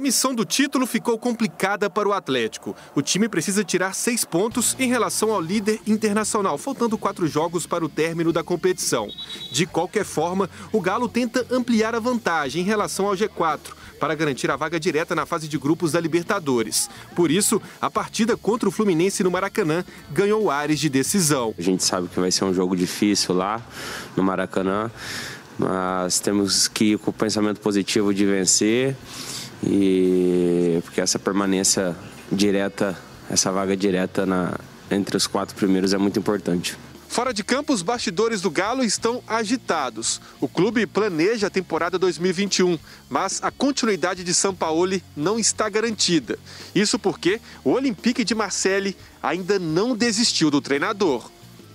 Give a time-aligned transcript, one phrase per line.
[0.00, 2.74] A missão do título ficou complicada para o Atlético.
[2.94, 7.84] O time precisa tirar seis pontos em relação ao líder internacional, faltando quatro jogos para
[7.84, 9.10] o término da competição.
[9.52, 14.50] De qualquer forma, o Galo tenta ampliar a vantagem em relação ao G4 para garantir
[14.50, 16.88] a vaga direta na fase de grupos da Libertadores.
[17.14, 21.54] Por isso, a partida contra o Fluminense no Maracanã ganhou ares de decisão.
[21.58, 23.60] A gente sabe que vai ser um jogo difícil lá
[24.16, 24.90] no Maracanã,
[25.58, 28.96] mas temos que ir com o pensamento positivo de vencer
[29.64, 31.96] e porque essa permanência
[32.30, 32.96] direta,
[33.28, 34.58] essa vaga direta na,
[34.90, 36.76] entre os quatro primeiros é muito importante.
[37.10, 40.20] Fora de campo, os bastidores do Galo estão agitados.
[40.40, 42.78] O clube planeja a temporada 2021,
[43.08, 46.38] mas a continuidade de Sampaoli não está garantida.
[46.72, 51.28] Isso porque o Olympique de Marseille ainda não desistiu do treinador.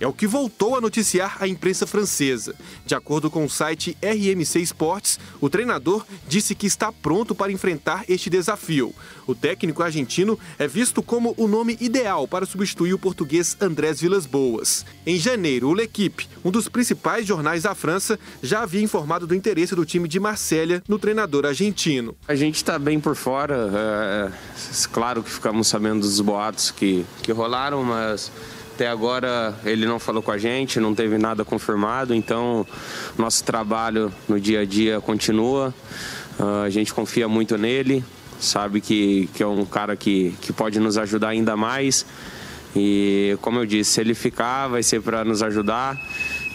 [0.05, 2.53] É o que voltou a noticiar a imprensa francesa.
[2.85, 8.05] De acordo com o site RMC Sports, o treinador disse que está pronto para enfrentar
[8.07, 8.93] este desafio.
[9.25, 14.27] O técnico argentino é visto como o nome ideal para substituir o português Andrés Vilas
[14.27, 14.85] Boas.
[15.07, 19.73] Em janeiro, o L'Equipe, um dos principais jornais da França, já havia informado do interesse
[19.73, 22.15] do time de Marsella no treinador argentino.
[22.27, 23.71] A gente está bem por fora.
[23.73, 28.31] É, é, claro que ficamos sabendo dos boatos que, que rolaram, mas
[28.75, 32.67] até agora ele não falou com a gente, não teve nada confirmado, então
[33.17, 35.73] nosso trabalho no dia a dia continua.
[36.37, 38.03] Uh, a gente confia muito nele,
[38.37, 42.05] sabe que, que é um cara que, que pode nos ajudar ainda mais.
[42.75, 45.97] E como eu disse, se ele ficar, vai ser para nos ajudar.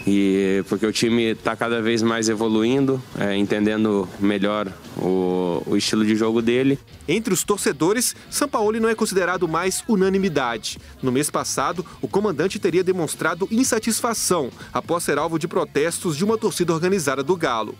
[0.05, 6.05] E porque o time está cada vez mais evoluindo, é, entendendo melhor o, o, estilo
[6.05, 6.79] de jogo dele.
[7.07, 10.79] Entre os torcedores, Sampaoli não é considerado mais unanimidade.
[11.01, 16.37] No mês passado, o comandante teria demonstrado insatisfação após ser alvo de protestos de uma
[16.37, 17.75] torcida organizada do Galo.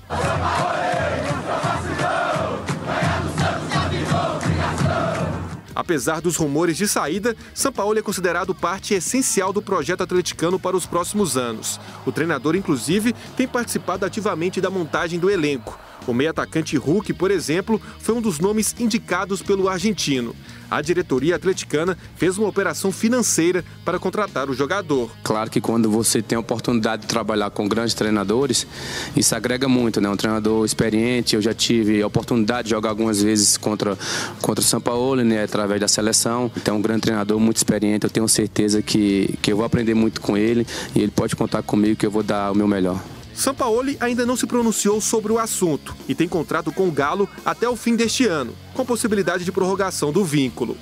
[5.76, 10.86] Apesar dos rumores de saída, Sampaoli é considerado parte essencial do projeto atleticano para os
[10.86, 11.80] próximos anos.
[12.06, 15.80] O treinador, inclusive, tem participado ativamente da montagem do elenco.
[16.08, 20.36] O meio-atacante Hulk, por exemplo, foi um dos nomes indicados pelo argentino.
[20.70, 25.12] A diretoria atleticana fez uma operação financeira para contratar o jogador.
[25.22, 28.66] Claro que quando você tem a oportunidade de trabalhar com grandes treinadores,
[29.14, 30.10] isso agrega muito, né?
[30.10, 33.98] Um treinador experiente, eu já tive a oportunidade de jogar algumas vezes contra,
[34.42, 35.44] contra o São Paulo, né?
[35.44, 36.50] Através da seleção.
[36.56, 38.06] Então, um grande treinador, muito experiente.
[38.06, 41.62] Eu tenho certeza que, que eu vou aprender muito com ele e ele pode contar
[41.64, 42.98] comigo que eu vou dar o meu melhor.
[43.42, 47.68] Sampaoli ainda não se pronunciou sobre o assunto e tem contrato com o Galo até
[47.68, 50.78] o fim deste ano, com possibilidade de prorrogação do vínculo.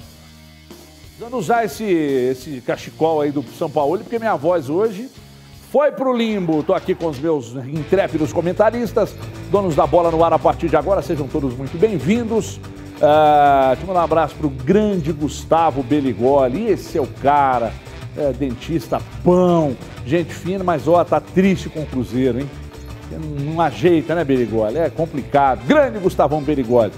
[1.18, 5.10] Vamos usar esse, esse cachecol aí do São Paulo, porque minha voz hoje
[5.72, 6.60] foi pro limbo.
[6.60, 9.16] Estou aqui com os meus intrépidos comentaristas,
[9.50, 11.02] donos da bola no ar a partir de agora.
[11.02, 12.58] Sejam todos muito bem-vindos.
[12.58, 16.68] Uh, deixa eu mandar um abraço pro grande Gustavo Beligoli.
[16.68, 17.72] Esse é o cara
[18.20, 19.76] é, dentista, pão,
[20.06, 22.50] gente fina, mas ó, tá triste com o Cruzeiro, hein?
[23.44, 24.78] Não ajeita, né, Berigoli?
[24.78, 25.66] É complicado.
[25.66, 26.92] Grande Gustavão Berigoli.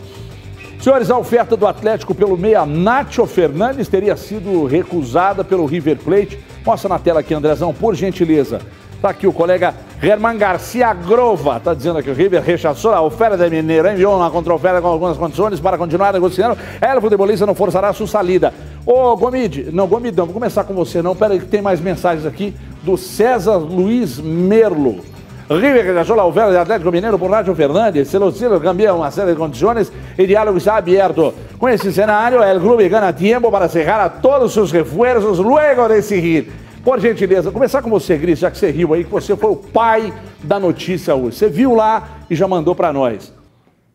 [0.81, 6.39] Senhores, a oferta do Atlético pelo meia Nacho Fernandes teria sido recusada pelo River Plate.
[6.65, 8.59] Mostra na tela aqui, Andrezão, por gentileza.
[8.95, 13.37] Está aqui o colega Herman Garcia Grova, está dizendo que o River rechaçou a oferta
[13.37, 16.57] da Mineira, enviou uma contra-oferta com algumas condições para continuar negociando.
[16.79, 18.53] Ela, futebolista, não forçará sua salida.
[18.85, 21.15] Ô, Gomide, não, Gomide, não, vou começar com você não.
[21.15, 22.53] Pera aí que tem mais mensagens aqui
[22.83, 25.01] do César Luiz Merlo.
[25.49, 28.07] River rechazó la oferta Atlético Mineiro por Nacho Fernandes.
[28.07, 31.33] Se los cielos cambian uma série de condições e diálogo está aberto.
[31.59, 36.01] Com esse cenário, o clube ganha tempo para cerrar a todos os reforços luego de
[36.01, 36.51] seguir.
[36.83, 39.55] Por gentileza, começar com você, Gris, já que você riu aí, que você foi o
[39.55, 40.11] pai
[40.41, 41.37] da notícia hoje.
[41.37, 43.31] Você viu lá e já mandou para nós.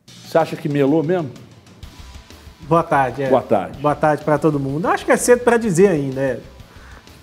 [0.06, 1.30] Você acha que melou mesmo?
[2.68, 3.22] Boa tarde.
[3.22, 3.28] É.
[3.28, 3.78] Boa tarde.
[3.78, 4.86] Boa tarde para todo mundo.
[4.86, 6.20] Acho que é cedo para dizer ainda.
[6.20, 6.38] Né?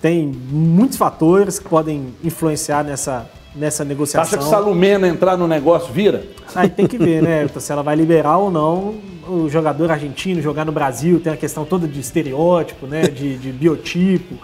[0.00, 4.38] Tem muitos fatores que podem influenciar nessa, nessa negociação.
[4.38, 6.24] Acha que Salumena entrar no negócio vira?
[6.54, 7.46] Aí tem que ver, né?
[7.58, 8.94] se ela vai liberar ou não
[9.28, 11.20] o jogador argentino jogar no Brasil.
[11.20, 13.02] Tem a questão toda de estereótipo, né?
[13.02, 14.36] de, de biotipo.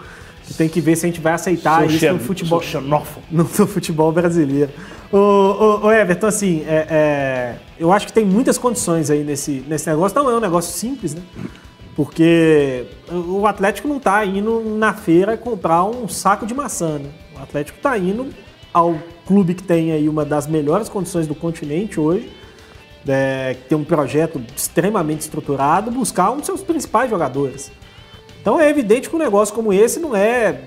[0.57, 2.61] Tem que ver se a gente vai aceitar sou isso no futebol.
[3.29, 4.71] No, no, futebol brasileiro.
[5.11, 9.65] O, o, o Everton, assim, é, é, eu acho que tem muitas condições aí nesse,
[9.67, 10.15] nesse negócio.
[10.15, 11.23] Não é um negócio simples, né?
[11.95, 16.99] Porque o Atlético não está indo na feira comprar um saco de maçã.
[16.99, 17.09] Né?
[17.35, 18.29] O Atlético está indo
[18.71, 18.95] ao
[19.25, 22.31] clube que tem aí uma das melhores condições do continente hoje,
[23.07, 27.71] é, que tem um projeto extremamente estruturado, buscar um dos seus principais jogadores.
[28.39, 30.61] Então é evidente que um negócio como esse não é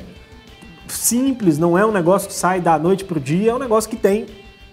[0.88, 3.88] simples, não é um negócio que sai da noite para o dia, é um negócio
[3.88, 4.26] que tem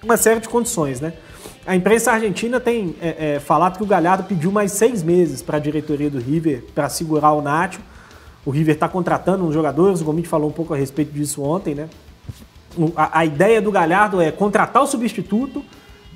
[0.03, 1.13] uma série de condições, né?
[1.65, 5.57] A imprensa argentina tem é, é, falado que o Galhardo pediu mais seis meses para
[5.57, 7.79] a diretoria do River para segurar o Nacho.
[8.43, 11.75] O River está contratando uns jogadores, o Gomit falou um pouco a respeito disso ontem,
[11.75, 11.87] né?
[12.95, 15.63] A, a, ideia do Galhardo é contratar o substituto,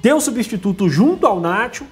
[0.01, 1.85] ter o substituto junto ao Nacho,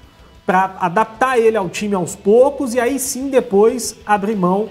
[0.46, 4.70] para adaptar ele ao time aos poucos e aí sim depois abrir mão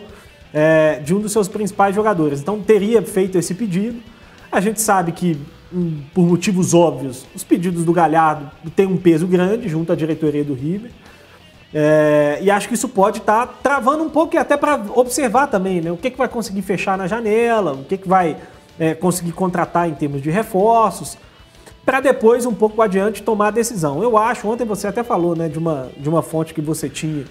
[0.53, 2.41] é, de um dos seus principais jogadores.
[2.41, 4.03] Então teria feito esse pedido.
[4.51, 5.39] A gente sabe que
[6.15, 10.55] por motivos óbvios, os pedidos do Galhardo têm um peso grande junto à diretoria do
[10.55, 10.91] River.
[11.75, 15.47] É, e acho que isso pode estar tá travando um pouco e até para observar
[15.47, 18.37] também né, o que, que vai conseguir fechar na janela, o que, que vai
[18.79, 21.17] é, conseguir contratar em termos de reforços,
[21.85, 24.03] para depois, um pouco adiante, tomar a decisão.
[24.03, 27.25] Eu acho, ontem você até falou né, de, uma, de uma fonte que você tinha,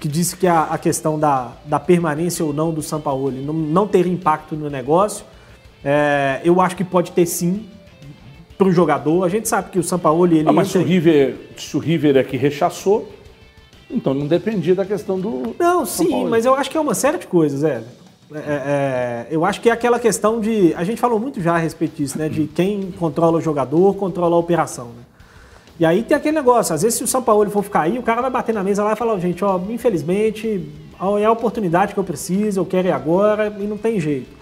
[0.00, 3.86] que disse que a, a questão da, da permanência ou não do Sampaoli não, não
[3.86, 5.24] teria impacto no negócio.
[5.84, 7.66] É, eu acho que pode ter sim,
[8.62, 9.24] para o jogador.
[9.24, 10.38] A gente sabe que o Sampaoli...
[10.38, 10.80] Ele ah, mas entra...
[10.80, 13.08] se, o River, se o River é que rechaçou,
[13.90, 15.54] então não dependia da questão do...
[15.58, 17.82] Não, sim, mas eu acho que é uma série de coisas, é.
[18.34, 20.72] É, é, eu acho que é aquela questão de.
[20.74, 22.30] A gente falou muito já a respeito disso, né?
[22.30, 24.86] De quem controla o jogador, controla a operação.
[24.86, 25.02] Né?
[25.78, 28.02] E aí tem aquele negócio, às vezes se o São Paulo for ficar aí, o
[28.02, 30.66] cara vai bater na mesa lá e falar, gente, ó, infelizmente,
[31.20, 34.41] é a oportunidade que eu preciso, eu quero ir agora, e não tem jeito.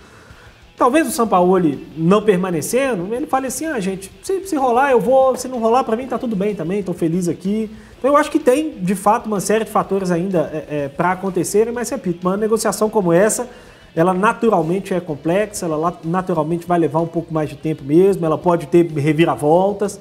[0.81, 5.37] Talvez o Sampaoli não permanecendo, ele fale assim: ah, gente, se, se rolar, eu vou,
[5.37, 7.71] se não rolar, para mim tá tudo bem também, estou feliz aqui.
[7.99, 11.13] Então eu acho que tem, de fato, uma série de fatores ainda é, é, para
[11.13, 13.47] acontecerem, mas repito, uma negociação como essa,
[13.95, 18.39] ela naturalmente é complexa, ela naturalmente vai levar um pouco mais de tempo mesmo, ela
[18.39, 20.01] pode ter reviravoltas.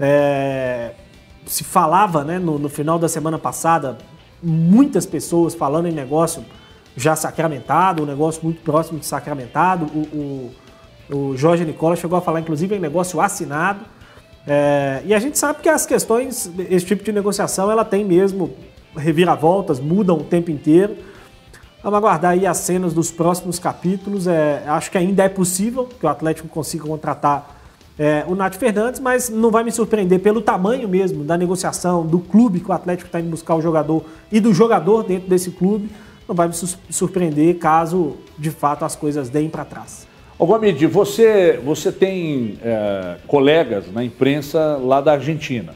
[0.00, 0.94] É,
[1.46, 3.96] se falava né, no, no final da semana passada,
[4.42, 6.44] muitas pessoas falando em negócio
[6.98, 9.86] já sacramentado, um negócio muito próximo de sacramentado.
[9.86, 10.52] O,
[11.12, 13.80] o, o Jorge Nicola chegou a falar, inclusive, em negócio assinado.
[14.46, 18.50] É, e a gente sabe que as questões, esse tipo de negociação, ela tem mesmo
[18.96, 20.96] reviravoltas, mudam o tempo inteiro.
[21.82, 24.26] Vamos aguardar aí as cenas dos próximos capítulos.
[24.26, 27.56] É, acho que ainda é possível que o Atlético consiga contratar
[27.96, 32.18] é, o Nath Fernandes, mas não vai me surpreender pelo tamanho mesmo da negociação, do
[32.18, 35.88] clube que o Atlético está indo buscar o jogador e do jogador dentro desse clube
[36.28, 36.54] não vai me
[36.90, 40.06] surpreender caso de fato as coisas deem para trás.
[40.38, 45.74] Ô Gomide, você, você tem é, colegas na imprensa lá da Argentina.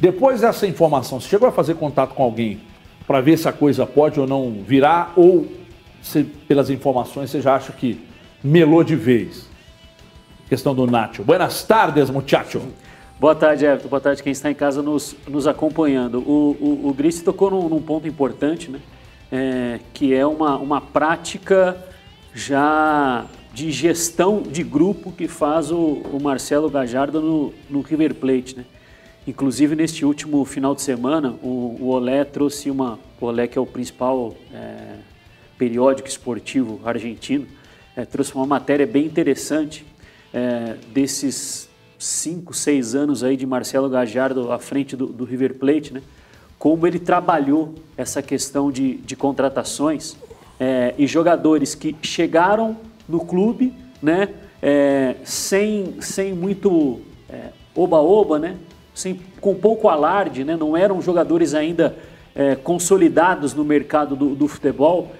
[0.00, 2.60] Depois dessa informação, você chegou a fazer contato com alguém
[3.06, 5.12] para ver se a coisa pode ou não virar?
[5.14, 5.46] Ou,
[6.00, 8.00] se, pelas informações, você já acha que
[8.42, 9.48] melou de vez?
[10.48, 11.22] Questão do Nacho.
[11.22, 12.60] Buenas tardes, muchacho.
[13.20, 13.88] Boa tarde, Everton.
[13.88, 16.18] Boa tarde quem está em casa nos, nos acompanhando.
[16.18, 18.80] O, o, o Gris tocou num, num ponto importante, né?
[19.32, 21.82] É, que é uma, uma prática
[22.34, 23.24] já
[23.54, 28.58] de gestão de grupo que faz o, o Marcelo Gajardo no, no, River Plate.
[28.58, 28.64] Né?
[29.26, 32.98] Inclusive, neste último final de semana, o, o Olé trouxe uma.
[33.18, 34.96] O Olé, que é o principal é,
[35.56, 37.46] periódico esportivo argentino,
[37.96, 39.86] é, trouxe uma matéria bem interessante
[40.32, 45.94] é, desses cinco, seis anos aí de Marcelo Gajardo à frente do, do River Plate,
[45.94, 46.02] né?
[46.62, 50.16] Como ele trabalhou essa questão de, de contratações
[50.60, 52.76] é, e jogadores que chegaram
[53.08, 54.28] no clube né,
[54.62, 58.58] é, sem, sem muito é, oba-oba, né,
[58.94, 61.96] sem, com pouco alarde, né, não eram jogadores ainda
[62.32, 65.10] é, consolidados no mercado do, do, futebol,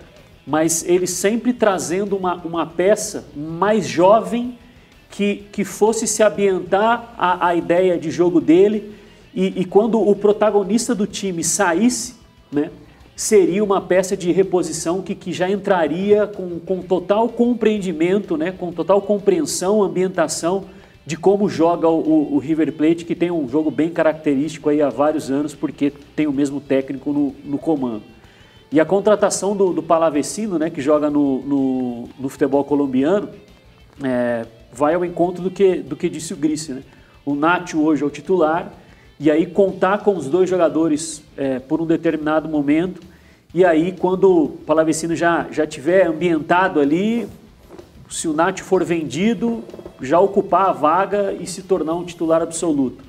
[0.47, 4.57] mas ele sempre trazendo uma, uma peça mais jovem
[5.11, 9.02] que, que fosse se ambientar à ideia de jogo dele
[9.35, 12.15] e, e quando o protagonista do time saísse,
[12.51, 12.71] né,
[13.17, 18.73] seria uma peça de reposição que, que já entraria com, com total compreendimento, né, com
[18.73, 20.65] total compreensão, ambientação
[21.05, 24.89] de como joga o, o, River Plate, que tem um jogo bem característico aí há
[24.89, 28.03] vários anos, porque tem o mesmo técnico no, no comando.
[28.71, 33.29] E a contratação do, do Palavecino, né, que joga no, no, no futebol colombiano,
[34.03, 36.73] é, vai ao encontro do que, do que disse o Grice.
[36.73, 36.83] Né?
[37.27, 38.73] O Nacho hoje é o titular,
[39.23, 43.01] e aí contar com os dois jogadores é, por um determinado momento.
[43.55, 47.29] E aí, quando o Palavecino já, já tiver ambientado ali,
[48.11, 49.63] se o Nath for vendido,
[50.01, 53.05] já ocupar a vaga e se tornar um titular absoluto.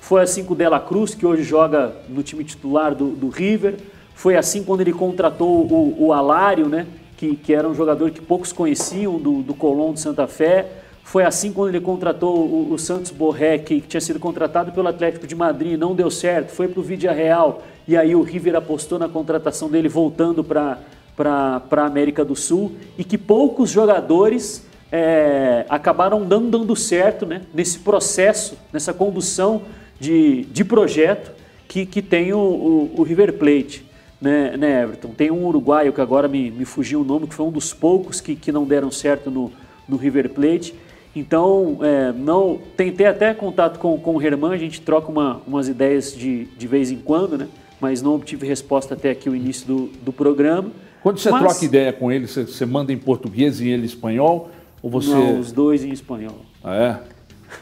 [0.00, 3.74] Foi assim com o Dela Cruz, que hoje joga no time titular do, do River.
[4.14, 6.86] Foi assim quando ele contratou o, o Alário, né?
[7.18, 10.66] que, que era um jogador que poucos conheciam do, do Colón de Santa Fé.
[11.08, 15.26] Foi assim quando ele contratou o, o Santos Borré, que, tinha sido contratado pelo Atlético
[15.26, 18.98] de Madrid, não deu certo, foi para o Vídea Real, e aí o River apostou
[18.98, 20.76] na contratação dele voltando para
[21.18, 27.78] a América do Sul, e que poucos jogadores é, acabaram dando, dando certo né, nesse
[27.78, 29.62] processo, nessa condução
[29.98, 31.32] de, de projeto
[31.66, 33.82] que, que tem o, o, o River Plate.
[34.20, 35.08] Né, né, Everton?
[35.16, 38.20] Tem um uruguaio que agora me, me fugiu o nome, que foi um dos poucos
[38.20, 39.50] que, que não deram certo no,
[39.88, 40.74] no River Plate.
[41.18, 45.68] Então, é, não tentei até contato com, com o Herman, a gente troca uma, umas
[45.68, 47.48] ideias de, de vez em quando, né?
[47.80, 50.70] mas não obtive resposta até aqui o início do, do programa.
[51.02, 51.42] Quando você mas...
[51.42, 54.50] troca ideia com ele, você, você, manda em português e ele em espanhol?
[54.82, 55.10] Ou você...
[55.10, 56.40] Não, os dois em espanhol.
[56.62, 56.98] Ah, é?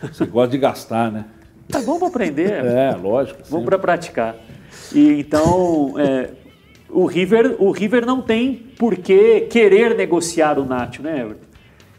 [0.09, 1.25] Você gosta de gastar, né?
[1.69, 2.65] Tá bom para aprender.
[2.65, 3.41] É, lógico.
[3.49, 4.37] Vamos para praticar.
[4.95, 6.31] E então, é,
[6.89, 11.46] o, River, o River não tem por que querer negociar o Nacho, né, Everton?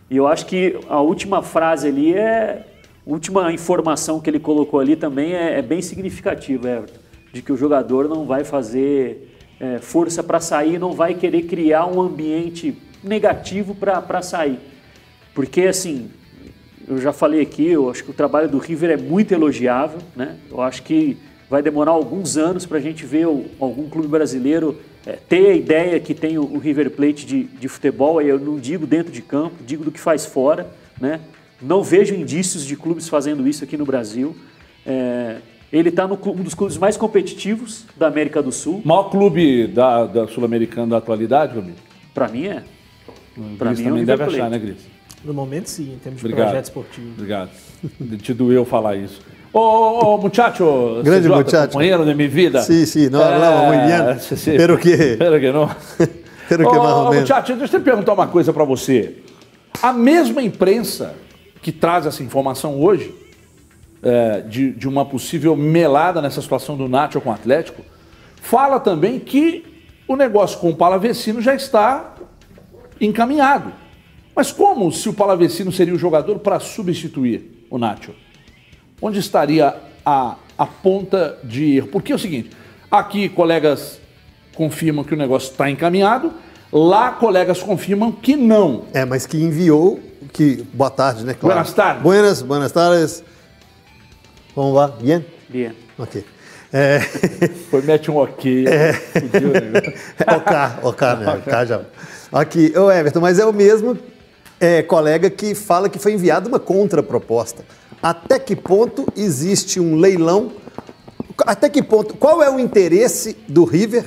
[0.09, 2.65] E eu acho que a última frase ali é.
[3.05, 6.99] Última informação que ele colocou ali também é, é bem significativa, Everton.
[7.31, 11.85] De que o jogador não vai fazer é, força para sair, não vai querer criar
[11.85, 14.59] um ambiente negativo para sair.
[15.33, 16.09] Porque, assim,
[16.87, 20.35] eu já falei aqui, eu acho que o trabalho do River é muito elogiável, né?
[20.49, 21.17] Eu acho que
[21.49, 23.25] vai demorar alguns anos para a gente ver
[23.59, 27.69] algum clube brasileiro é, ter a ideia que tem o, o River Plate de, de
[27.69, 31.21] futebol, aí eu não digo dentro de campo, digo do que faz fora, né?
[31.61, 34.35] Não vejo indícios de clubes fazendo isso aqui no Brasil.
[34.85, 35.37] É,
[35.71, 38.81] ele está um dos clubes mais competitivos da América do Sul.
[38.83, 41.79] Maior clube da, da Sul-Americana da atualidade, Romildo?
[42.13, 42.63] Para mim é.
[43.57, 44.39] Para mim também é deve Plate.
[44.41, 44.96] achar, né, Gris?
[45.27, 46.46] No momento, sim, em termos Obrigado.
[46.46, 47.12] de projeto esportivo.
[47.17, 47.50] Obrigado.
[48.24, 49.22] Te doeu falar isso.
[49.51, 51.74] Ô, oh, oh, muchacho, grande muchacho.
[51.74, 52.62] companheiro de minha vida.
[52.62, 54.55] Sim, sim, não hablaba muy bien, sí, sí.
[54.55, 55.17] pero que...
[55.17, 55.67] Pero que não.
[56.48, 57.29] pero que oh, mais ou menos.
[57.29, 59.17] Muchacho, deixa eu perguntar uma coisa para você.
[59.81, 61.13] A mesma imprensa
[61.62, 63.13] que traz essa informação hoje,
[64.01, 67.81] é, de, de uma possível melada nessa situação do Nacho com o Atlético,
[68.41, 69.65] fala também que
[70.07, 72.15] o negócio com o Palavecino já está
[73.01, 73.74] encaminhado.
[74.38, 78.13] Mas como se o Palavecino seria o jogador para substituir o Nacho?
[79.01, 79.75] Onde estaria
[80.06, 81.88] a, a ponta de erro?
[81.88, 82.51] Porque é o seguinte,
[82.91, 84.00] aqui colegas
[84.53, 86.32] confirmam que o negócio está encaminhado,
[86.72, 88.84] lá colegas confirmam que não.
[88.94, 90.00] É, mas que enviou,
[90.32, 91.34] que boa tarde, né?
[91.34, 91.56] Claro.
[91.56, 92.03] Buenas tardes.
[92.03, 93.24] Buenas, buenas tardes.
[94.53, 94.91] Como vai?
[95.01, 95.25] Bien?
[95.50, 95.72] Bien.
[95.98, 96.24] Ok.
[96.72, 97.00] É...
[97.72, 98.67] Foi, mete um ok.
[98.67, 98.91] É...
[100.29, 101.41] ok, ok, né?
[101.41, 101.82] Ok já.
[102.32, 103.98] Aqui, ô Everton, mas é o mesmo
[104.59, 107.63] é, colega que fala que foi enviada uma contraproposta.
[108.01, 110.51] Até que ponto existe um leilão?
[111.39, 112.15] Até que ponto?
[112.15, 114.05] Qual é o interesse do River?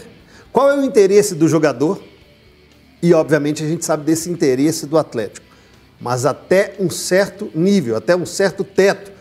[0.52, 2.00] Qual é o interesse do jogador?
[3.02, 5.46] E, obviamente, a gente sabe desse interesse do Atlético.
[6.00, 9.12] Mas até um certo nível, até um certo teto.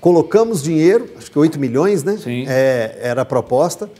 [0.00, 2.16] Colocamos dinheiro, acho que 8 milhões, né?
[2.22, 2.44] Sim.
[2.46, 3.90] É, era a proposta.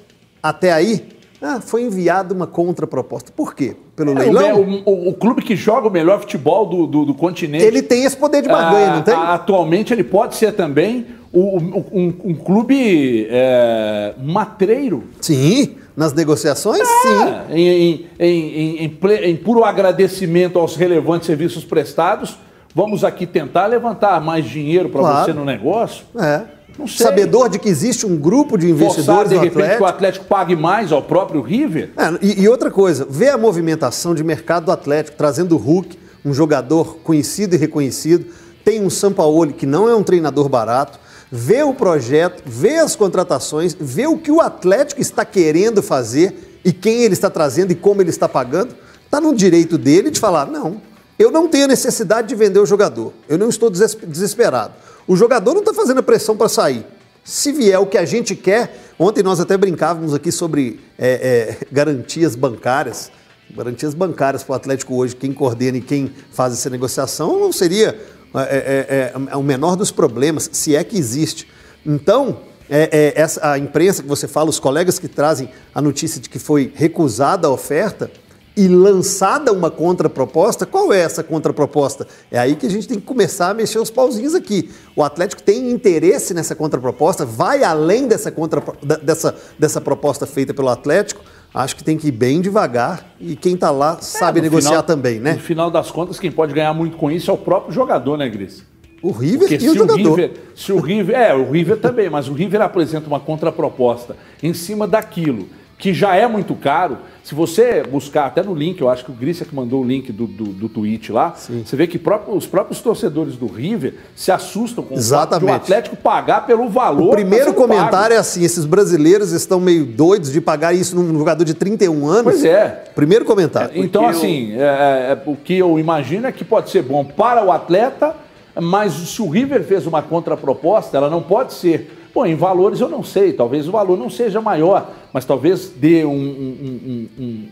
[0.43, 1.09] Até aí,
[1.41, 3.31] ah, foi enviada uma contraproposta.
[3.35, 3.77] Por quê?
[3.95, 4.61] Pelo é, leilão?
[4.61, 7.65] O, o, o, clube que joga o melhor futebol do, do, do continente.
[7.65, 9.15] Ele tem esse poder de barganha, ah, não tem?
[9.15, 15.05] Atualmente ele pode ser também um, um clube é, matreiro.
[15.21, 17.55] Sim, nas negociações, é, sim.
[17.55, 22.37] Em, em, em, em, em puro agradecimento aos relevantes serviços prestados,
[22.75, 25.25] vamos aqui tentar levantar mais dinheiro para claro.
[25.25, 26.05] você no negócio.
[26.19, 29.77] É sabedor de que existe um grupo de investidores Forçar, de repente, Atlético.
[29.77, 31.91] que o Atlético pague mais ao próprio River.
[31.97, 35.99] É, e, e, outra coisa, ver a movimentação de mercado do Atlético, trazendo o Hulk,
[36.25, 38.27] um jogador conhecido e reconhecido,
[38.65, 40.99] tem um Sampaoli que não é um treinador barato,
[41.31, 46.73] vê o projeto, vê as contratações, vê o que o Atlético está querendo fazer e
[46.73, 50.47] quem ele está trazendo e como ele está pagando, está no direito dele de falar,
[50.47, 50.81] não,
[51.19, 54.75] eu não tenho necessidade de vender o jogador, eu não estou desesperado.
[55.09, 56.85] O jogador não está fazendo a pressão para sair.
[57.25, 61.67] Se vier o que a gente quer, ontem nós até brincávamos aqui sobre é, é,
[61.73, 63.11] garantias bancárias.
[63.51, 67.99] Garantias bancárias para o Atlético hoje, quem coordena e quem faz essa negociação, não seria
[68.35, 71.49] é, é, é, é o menor dos problemas, se é que existe.
[71.87, 76.39] Então, essa, a imprensa que você fala, os colegas que trazem a notícia de que
[76.39, 78.11] foi recusada a oferta,
[78.59, 82.09] e lançada uma contraproposta, qual é essa contraproposta?
[82.29, 84.69] É aí que a gente tem que começar a mexer os pauzinhos aqui.
[84.97, 88.61] O Atlético tem interesse nessa contraproposta, vai além dessa, contra,
[89.01, 91.23] dessa, dessa proposta feita pelo Atlético.
[91.55, 94.83] Acho que tem que ir bem devagar e quem está lá é, sabe negociar final,
[94.83, 95.35] também, né?
[95.35, 98.29] No final das contas, quem pode ganhar muito com isso é o próprio jogador, né,
[98.29, 98.65] Gris?
[99.01, 100.17] O River Porque e o jogador.
[100.17, 104.53] River, se o River, é, o River também, mas o River apresenta uma contraproposta em
[104.53, 105.47] cima daquilo
[105.79, 106.99] que já é muito caro.
[107.23, 110.11] Se você buscar até no link, eu acho que o Grícia que mandou o link
[110.11, 111.63] do, do, do tweet lá, Sim.
[111.65, 115.51] você vê que próprio, os próprios torcedores do River se assustam com Exatamente.
[115.51, 117.09] o, o Atlético pagar pelo valor.
[117.09, 118.15] O primeiro comentário pago.
[118.15, 122.25] é assim: esses brasileiros estão meio doidos de pagar isso num jogador de 31 anos.
[122.25, 122.85] Pois é.
[122.95, 123.71] Primeiro comentário.
[123.75, 127.45] É, então, assim, é, é, o que eu imagino é que pode ser bom para
[127.45, 128.17] o atleta,
[128.61, 132.89] mas se o River fez uma contraproposta, ela não pode ser Bom, em valores eu
[132.89, 136.81] não sei, talvez o valor não seja maior, mas talvez dê um, um,
[137.19, 137.49] um, um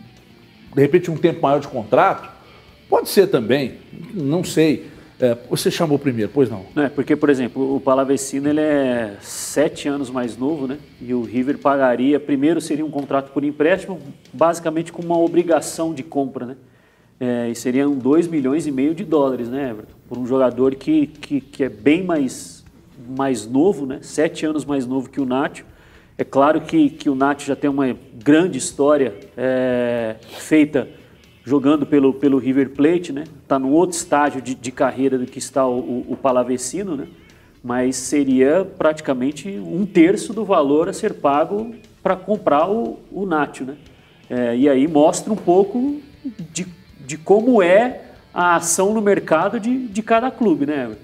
[0.75, 2.29] de repente um tempo maior de contrato.
[2.89, 3.73] Pode ser também,
[4.13, 4.87] não sei.
[5.19, 6.65] É, você chamou primeiro, pois não?
[6.75, 10.77] É, porque, por exemplo, o Palavecino ele é sete anos mais novo, né?
[11.01, 13.99] E o River pagaria, primeiro seria um contrato por empréstimo,
[14.31, 16.55] basicamente com uma obrigação de compra, né?
[17.19, 19.95] É, e seriam 2 milhões e meio de dólares, né, Everton?
[20.07, 22.56] Por um jogador que, que, que é bem mais,
[23.07, 23.99] mais novo, né?
[24.01, 25.65] Sete anos mais novo que o Nacho.
[26.17, 30.87] É claro que, que o Nacho já tem uma grande história é, feita
[31.45, 33.23] jogando pelo, pelo River Plate, né?
[33.43, 37.07] Está num outro estágio de, de, carreira do que está o, o, o Palavecino, né?
[37.63, 41.73] Mas seria praticamente um terço do valor a ser pago
[42.03, 43.77] para comprar o, o Nacho, né?
[44.29, 46.01] É, e aí mostra um pouco
[46.51, 46.67] de,
[47.05, 48.01] de como é
[48.33, 50.95] a ação no mercado de, de cada clube, né?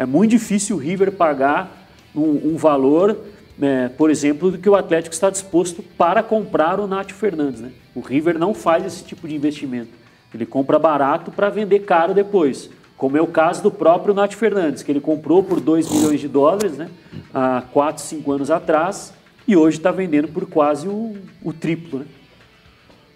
[0.00, 3.18] É muito difícil o River pagar um, um valor,
[3.58, 7.70] né, por exemplo, do que o Atlético está disposto para comprar o Nacho Fernandes, né?
[7.94, 9.90] O River não faz esse tipo de investimento.
[10.32, 12.70] Ele compra barato para vender caro depois.
[12.96, 16.28] Como é o caso do próprio Nath Fernandes, que ele comprou por 2 milhões de
[16.28, 16.88] dólares né,
[17.34, 19.12] há 4, 5 anos atrás
[19.46, 21.14] e hoje está vendendo por quase o,
[21.44, 21.98] o triplo.
[21.98, 22.06] Né?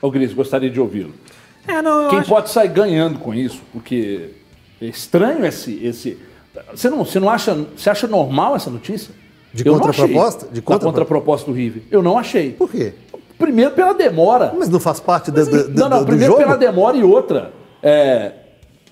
[0.03, 1.15] Ô, Gris, gostaria de ouvi-lo.
[1.67, 2.29] É, Quem acho...
[2.29, 3.63] pode sair ganhando com isso?
[3.73, 4.33] Porque
[4.83, 5.83] é estranho esse.
[5.83, 6.19] esse...
[6.73, 7.55] Você, não, você não acha.
[7.77, 9.15] Você acha normal essa notícia?
[9.53, 10.49] De contraproposta?
[10.51, 10.87] De contra...
[10.87, 11.83] contraproposta do River.
[11.91, 12.53] Eu não achei.
[12.53, 12.95] Por quê?
[13.39, 14.55] Primeiro pela demora.
[14.57, 16.45] Mas não faz parte do, do, Não, não, do primeiro jogo?
[16.45, 17.53] pela demora e outra.
[17.83, 18.33] É,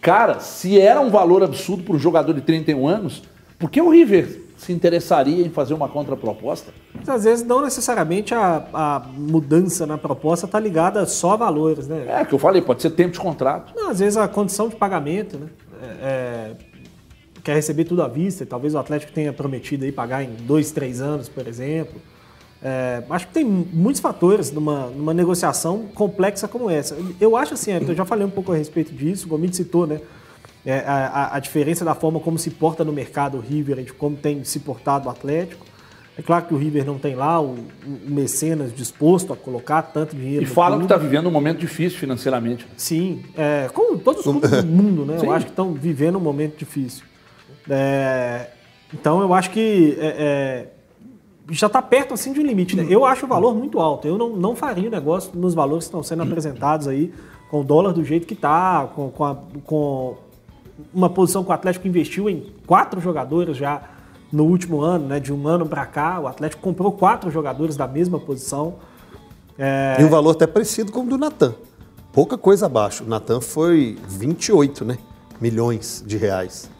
[0.00, 3.22] cara, se era um valor absurdo para um jogador de 31 anos,
[3.58, 6.72] por que o River se interessaria em fazer uma contraproposta?
[6.94, 11.88] Mas às vezes não necessariamente a, a mudança na proposta está ligada só a valores,
[11.88, 12.06] né?
[12.08, 13.72] É, que eu falei, pode ser tempo de contrato.
[13.74, 15.46] Não, às vezes a condição de pagamento, né?
[15.82, 16.56] É, é,
[17.42, 21.00] quer receber tudo à vista, talvez o Atlético tenha prometido aí pagar em dois, três
[21.00, 22.00] anos, por exemplo.
[22.62, 26.96] É, acho que tem muitos fatores numa, numa negociação complexa como essa.
[27.20, 30.00] Eu acho assim, eu já falei um pouco a respeito disso, o Gomit citou, né?
[30.64, 33.92] É, a, a, diferença da forma como se porta no mercado o River e de
[33.92, 35.66] como tem se portado o Atlético.
[36.16, 40.14] É claro que o River não tem lá o, o mecenas disposto a colocar tanto
[40.14, 40.44] dinheiro.
[40.44, 42.64] E falam que está vivendo um momento difícil financeiramente.
[42.76, 45.18] Sim, é, como todos os clubes do mundo, né?
[45.18, 45.26] Sim.
[45.26, 47.02] Eu acho que estão vivendo um momento difícil.
[47.68, 48.48] É,
[48.92, 50.72] então eu acho que é, é
[51.50, 52.76] já está perto assim de um limite.
[52.76, 52.86] Né?
[52.88, 54.06] Eu acho o valor muito alto.
[54.06, 57.12] Eu não, não faria negócio nos valores que estão sendo apresentados aí,
[57.50, 60.16] com o dólar do jeito que está, com, com, com
[60.92, 63.82] uma posição que o Atlético investiu em quatro jogadores já
[64.32, 65.20] no último ano, né?
[65.20, 68.76] De um ano para cá, o Atlético comprou quatro jogadores da mesma posição.
[69.58, 69.96] É...
[70.00, 71.54] E um valor até parecido com o do Natan.
[72.12, 73.04] Pouca coisa abaixo.
[73.04, 74.98] O Natan foi 28 né,
[75.40, 76.71] milhões de reais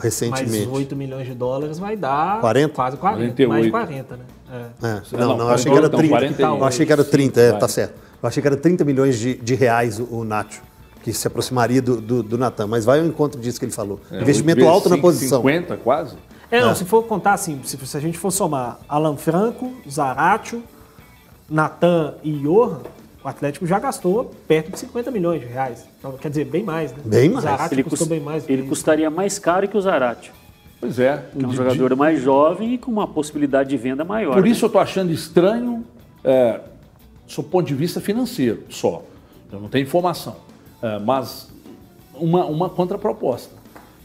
[0.00, 0.66] recentemente.
[0.66, 2.74] Mais 8 milhões de dólares vai dar 40?
[2.74, 3.48] quase 40, 48.
[3.48, 4.24] mais de 40, né?
[4.52, 4.86] É.
[4.86, 5.02] É.
[5.12, 6.26] Não, não, não, achei que era 30.
[6.26, 7.94] Então, eu achei que era 30, é, tá certo.
[8.22, 10.62] Eu achei que era 30 milhões de, de reais o, o Nacho,
[11.02, 12.66] que se aproximaria do, do, do Natan.
[12.66, 14.00] Mas vai ao encontro disso que ele falou.
[14.10, 15.38] É, Investimento alto 5, na posição.
[15.38, 16.16] 50 quase?
[16.50, 16.74] É, não, é.
[16.74, 20.62] se for contar assim, se, se, a gente for somar Alan Franco, Zaratio,
[21.48, 22.80] Natan e Johan,
[23.22, 25.86] o Atlético já gastou perto de 50 milhões de reais.
[25.98, 26.98] Então, quer dizer, bem mais, né?
[27.04, 27.44] Bem mais.
[27.44, 28.48] O Zarate ele custou bem mais.
[28.48, 30.32] Ele custaria mais caro que o Zarate.
[30.80, 31.24] Pois é.
[31.32, 31.94] Que é um de, jogador de...
[31.94, 34.34] mais jovem e com uma possibilidade de venda maior.
[34.34, 34.48] Por né?
[34.48, 35.84] isso eu estou achando estranho,
[36.24, 36.60] é,
[37.36, 39.02] do ponto de vista financeiro só.
[39.52, 40.36] Eu não tenho informação.
[40.82, 41.50] É, mas
[42.14, 43.59] uma, uma contraproposta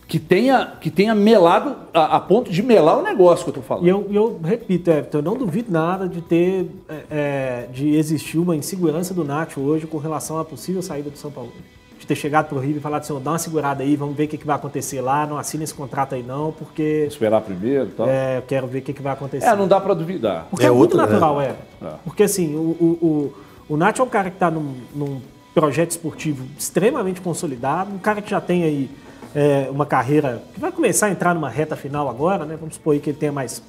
[0.08, 3.64] que tenha, que tenha melado, a, a, ponto de melar o negócio que eu estou
[3.64, 3.86] falando.
[3.86, 8.38] E eu, eu repito, Everton, eu não duvido nada de ter, é, é, de existir
[8.38, 11.52] uma insegurança do Nath hoje com relação à possível saída do São Paulo.
[11.98, 14.26] De ter chegado para o Rio e falado assim, dá uma segurada aí, vamos ver
[14.26, 17.06] o que, que vai acontecer lá, não assina esse contrato aí não, porque...
[17.08, 18.08] Esperar primeiro e tal.
[18.08, 19.48] É, eu quero ver o que, que vai acontecer.
[19.48, 20.46] É, não dá para duvidar.
[20.52, 21.56] Porque é, é muito natural, é.
[21.82, 21.94] é.
[22.04, 23.34] Porque assim, o, o,
[23.70, 25.20] o, o Nath é um cara que está num, num
[25.56, 28.90] projeto esportivo extremamente consolidado, um cara que já tem aí
[29.36, 32.56] é, uma carreira que vai começar a entrar numa reta final agora, né?
[32.58, 33.62] Vamos supor que ele tenha mais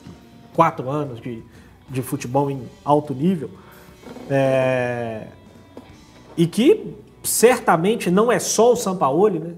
[0.55, 1.42] quatro anos de,
[1.90, 3.50] de futebol em alto nível.
[4.31, 5.26] É,
[6.37, 9.55] e que certamente não é só o Sampaoli, né?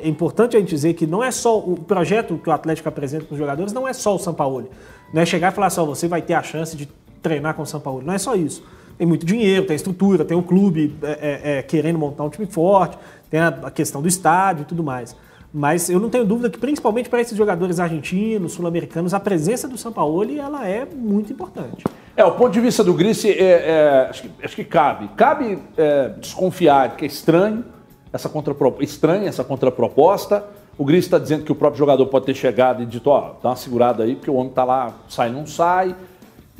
[0.00, 3.24] É importante a gente dizer que não é só o projeto que o Atlético apresenta
[3.24, 4.70] para os jogadores, não é só o Sampaoli.
[5.12, 6.88] Não é chegar e falar só, você vai ter a chance de
[7.20, 8.06] treinar com o Sampaoli.
[8.06, 8.62] Não é só isso.
[8.96, 12.46] Tem muito dinheiro, tem estrutura, tem um clube é, é, é querendo montar um time
[12.46, 12.96] forte,
[13.28, 15.16] tem a, a questão do estádio e tudo mais.
[15.56, 19.78] Mas eu não tenho dúvida que, principalmente para esses jogadores argentinos, sul-americanos, a presença do
[19.78, 21.84] Sampaoli ela é muito importante.
[22.16, 25.08] É, o ponto de vista do Grice, é, é, acho, que, acho, que, cabe.
[25.16, 27.64] Cabe é, desconfiar que é estranho
[28.12, 30.44] essa, contrapro, estranha essa contraproposta,
[30.76, 33.50] O Gris está dizendo que o próprio jogador pode ter chegado e dito, ó, dá
[33.50, 35.94] uma segurada aí, porque o homem está lá, sai, não sai.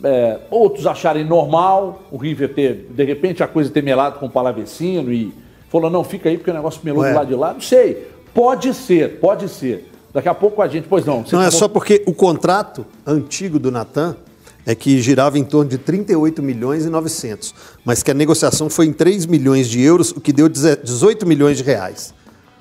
[0.05, 4.31] É, outros acharem normal o River ter, de repente, a coisa ter melado com o
[4.31, 5.35] Palavecino e
[5.69, 7.53] falou, não, fica aí porque o negócio melou do lado de lá.
[7.53, 8.14] Não sei.
[8.35, 9.91] Pode ser, pode ser.
[10.13, 11.25] Daqui a pouco a gente, pois não.
[11.31, 14.17] Não, é só porque o contrato antigo do Natan
[14.67, 18.87] é que girava em torno de 38 milhões e 900, mas que a negociação foi
[18.87, 22.15] em 3 milhões de euros, o que deu 18 milhões de reais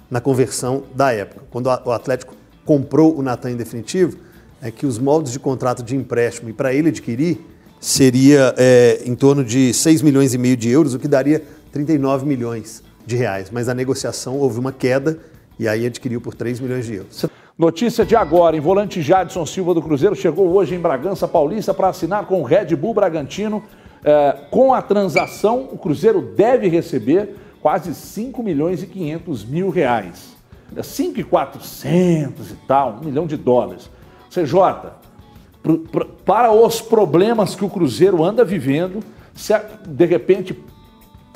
[0.10, 1.44] na conversão da época.
[1.50, 4.18] Quando o Atlético comprou o Natan em definitivo,
[4.62, 7.40] é que os moldes de contrato de empréstimo e para ele adquirir
[7.80, 12.26] seria é, em torno de 6 milhões e meio de euros, o que daria 39
[12.26, 13.50] milhões de reais.
[13.52, 15.20] Mas a negociação houve uma queda
[15.60, 17.26] e aí adquiriu por 3 milhões de euros.
[17.58, 21.90] Notícia de agora, em volante Jadson Silva do Cruzeiro chegou hoje em Bragança Paulista para
[21.90, 23.64] assinar com o Red Bull Bragantino.
[24.04, 30.36] É, com a transação, o Cruzeiro deve receber quase 5 milhões e 500 mil reais.
[30.82, 33.90] 5 e 400 e tal, um milhão de dólares.
[34.32, 34.92] CJ,
[36.26, 39.02] para os problemas que o Cruzeiro anda vivendo,
[39.34, 39.54] se
[39.88, 40.60] de repente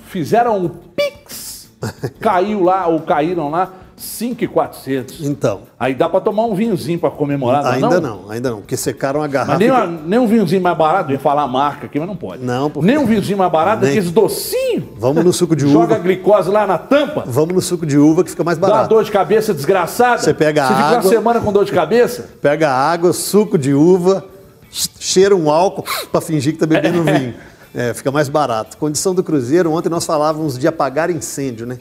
[0.08, 1.72] fizeram o Pix,
[2.20, 5.26] caiu lá ou caíram lá 5,400.
[5.26, 5.62] Então.
[5.80, 8.22] Aí dá para tomar um vinhozinho para comemorar, não Ainda não?
[8.22, 8.30] não?
[8.32, 9.54] ainda não, porque secaram a garrafa.
[9.54, 12.16] Mas nem, uma, nem um vinhozinho mais barato, ia falar a marca aqui, mas não
[12.16, 12.44] pode.
[12.44, 12.86] Não, porque...
[12.86, 13.90] Nem um vinhozinho mais barato, nem...
[13.90, 14.84] aqueles docinhos.
[14.98, 15.74] Vamos no suco de uva.
[15.74, 17.24] Joga glicose lá na tampa.
[17.26, 18.82] Vamos no suco de uva que fica mais barato.
[18.82, 20.20] Dá dor de cabeça desgraçada.
[20.20, 20.86] Você pega Você água.
[20.86, 22.30] Você fica uma semana com dor de cabeça.
[22.40, 24.24] Pega água, suco de uva,
[24.70, 27.34] cheira um álcool para fingir que tá bebendo vinho.
[27.74, 28.78] É, fica mais barato.
[28.78, 31.80] Condição do Cruzeiro, ontem nós falávamos de apagar incêndio, né?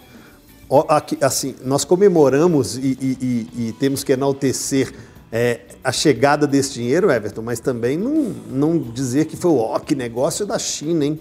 [1.20, 4.92] Assim, nós comemoramos e, e, e, e temos que enaltecer
[5.30, 9.94] é, a chegada desse dinheiro, Everton, mas também não, não dizer que foi ó, que
[9.94, 11.20] negócio da China, hein?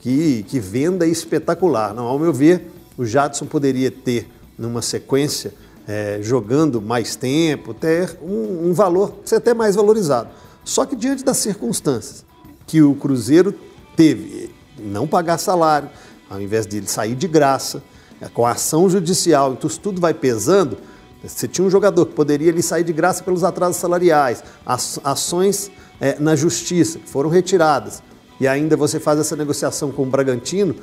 [0.00, 1.94] Que, que venda espetacular.
[1.94, 4.28] Não, ao meu ver, o Jadson poderia ter,
[4.58, 5.54] numa sequência,
[5.86, 10.28] é, jogando mais tempo, ter um, um valor, ser até mais valorizado.
[10.64, 12.24] Só que diante das circunstâncias
[12.66, 13.54] que o Cruzeiro
[13.96, 15.88] teve, não pagar salário,
[16.28, 17.82] ao invés de ele sair de graça,
[18.28, 20.78] com a ação judicial, então isso tudo vai pesando.
[21.24, 26.34] Você tinha um jogador que poderia sair de graça pelos atrasos salariais, ações é, na
[26.34, 28.02] justiça que foram retiradas,
[28.40, 30.74] e ainda você faz essa negociação com o Bragantino.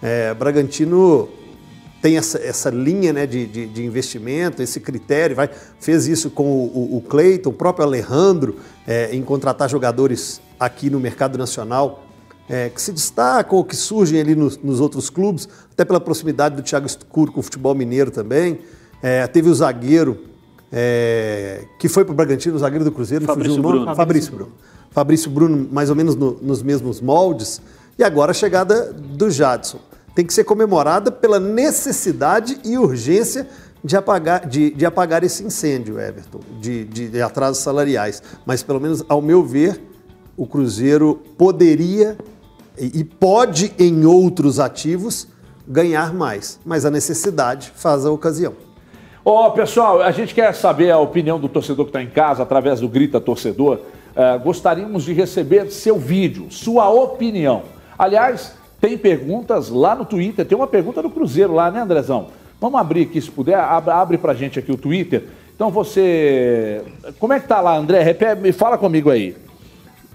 [0.00, 1.28] É, Bragantino
[2.00, 6.44] tem essa, essa linha né, de, de, de, investimento, esse critério, vai, fez isso com
[6.44, 8.56] o, o, o Cleiton, o próprio Alejandro,
[8.86, 12.07] é, em contratar jogadores aqui no mercado nacional
[12.48, 16.56] é, que se destacam ou que surgem ali nos, nos, outros clubes, até pela proximidade
[16.56, 18.60] do Thiago Escuro com o futebol mineiro também.
[19.02, 20.18] É, teve o zagueiro
[20.72, 23.80] é, que foi para o Bragantino, o zagueiro do Cruzeiro, Fabrício fugiu o nome?
[23.80, 23.96] Bruno.
[23.96, 24.52] Fabrício Bruno.
[24.90, 27.60] Fabrício Bruno, mais ou menos no, nos mesmos moldes.
[27.98, 29.78] E agora a chegada do Jadson.
[30.14, 33.46] Tem que ser comemorada pela necessidade e urgência
[33.84, 38.22] de apagar, de, de apagar esse incêndio, Everton, de, de, de atrasos salariais.
[38.44, 39.80] Mas, pelo menos, ao meu ver,
[40.36, 42.18] o Cruzeiro poderia
[42.80, 45.28] e pode, em outros ativos,
[45.66, 46.58] ganhar mais.
[46.64, 48.54] Mas a necessidade faz a ocasião.
[49.24, 52.42] Ó, oh, pessoal, a gente quer saber a opinião do torcedor que está em casa
[52.42, 53.80] através do Grita Torcedor.
[54.16, 57.62] Uh, gostaríamos de receber seu vídeo, sua opinião.
[57.98, 60.46] Aliás, tem perguntas lá no Twitter.
[60.46, 62.28] Tem uma pergunta do Cruzeiro lá, né, Andrezão?
[62.60, 63.58] Vamos abrir aqui, se puder.
[63.58, 65.24] Abre, abre pra gente aqui o Twitter.
[65.54, 66.82] Então você.
[67.18, 68.02] Como é que tá lá, André?
[68.02, 69.36] Repete, fala comigo aí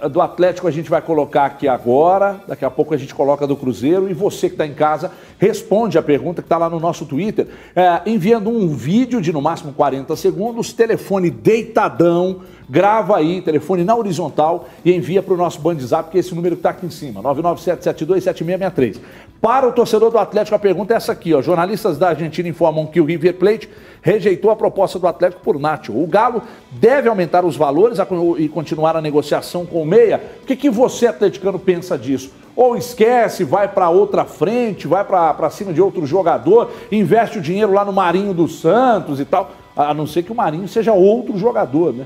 [0.09, 3.55] do Atlético a gente vai colocar aqui agora, daqui a pouco a gente coloca do
[3.55, 5.11] Cruzeiro e você que está em casa
[5.43, 9.41] responde a pergunta que está lá no nosso Twitter, é, enviando um vídeo de no
[9.41, 15.59] máximo 40 segundos, telefone deitadão, grava aí, telefone na horizontal e envia para o nosso
[15.59, 19.01] Bandzap, que é esse número que está aqui em cima, 997727663.
[19.41, 21.41] Para o torcedor do Atlético, a pergunta é essa aqui, ó.
[21.41, 23.69] Jornalistas da Argentina informam que o River Plate
[24.01, 25.91] rejeitou a proposta do Atlético por Nacho.
[25.91, 27.97] O Galo deve aumentar os valores
[28.37, 30.21] e continuar a negociação com o Meia.
[30.41, 32.31] O que, que você, atleticano, pensa disso?
[32.55, 37.73] Ou esquece, vai para outra frente, vai para cima de outro jogador, investe o dinheiro
[37.73, 41.37] lá no Marinho dos Santos e tal, a não ser que o Marinho seja outro
[41.37, 42.05] jogador, né?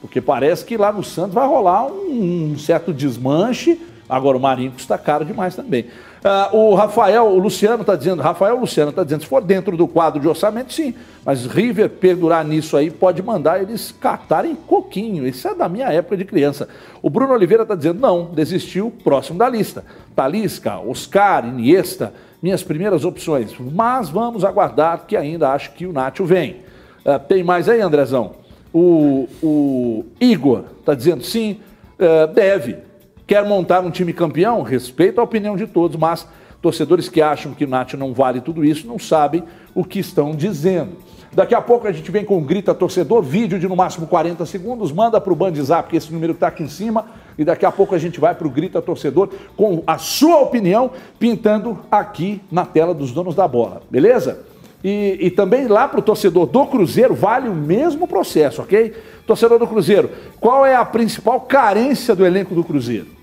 [0.00, 3.80] Porque parece que lá no Santos vai rolar um, um certo desmanche.
[4.08, 5.86] Agora o Marinho custa caro demais também.
[6.18, 9.86] Uh, o Rafael, o Luciano está dizendo, Rafael Luciano está dizendo, se for dentro do
[9.86, 10.94] quadro de orçamento, sim.
[11.24, 15.26] Mas River perdurar nisso aí pode mandar eles catarem coquinho.
[15.26, 16.68] Isso é da minha época de criança.
[17.00, 19.84] O Bruno Oliveira está dizendo, não, desistiu, próximo da lista.
[20.16, 23.54] Talisca, Oscar, Iniesta, minhas primeiras opções.
[23.58, 26.62] Mas vamos aguardar, que ainda acho que o Nátio vem.
[27.04, 28.32] Uh, tem mais aí, Andrezão?
[28.74, 31.60] O, o Igor está dizendo, sim,
[31.98, 32.87] uh, deve
[33.28, 34.62] Quer montar um time campeão?
[34.62, 36.26] Respeito a opinião de todos, mas
[36.60, 40.34] Torcedores que acham que o Nath não vale tudo isso não sabem o que estão
[40.34, 40.96] dizendo.
[41.32, 44.90] Daqui a pouco a gente vem com Grita Torcedor, vídeo de no máximo 40 segundos,
[44.90, 47.94] manda para o Bandzap, que esse número está aqui em cima, e daqui a pouco
[47.94, 52.92] a gente vai para o Grita Torcedor com a sua opinião pintando aqui na tela
[52.92, 54.40] dos donos da bola, beleza?
[54.82, 58.94] E, e também lá para o torcedor do Cruzeiro vale o mesmo processo, ok?
[59.26, 60.10] Torcedor do Cruzeiro,
[60.40, 63.17] qual é a principal carência do elenco do Cruzeiro?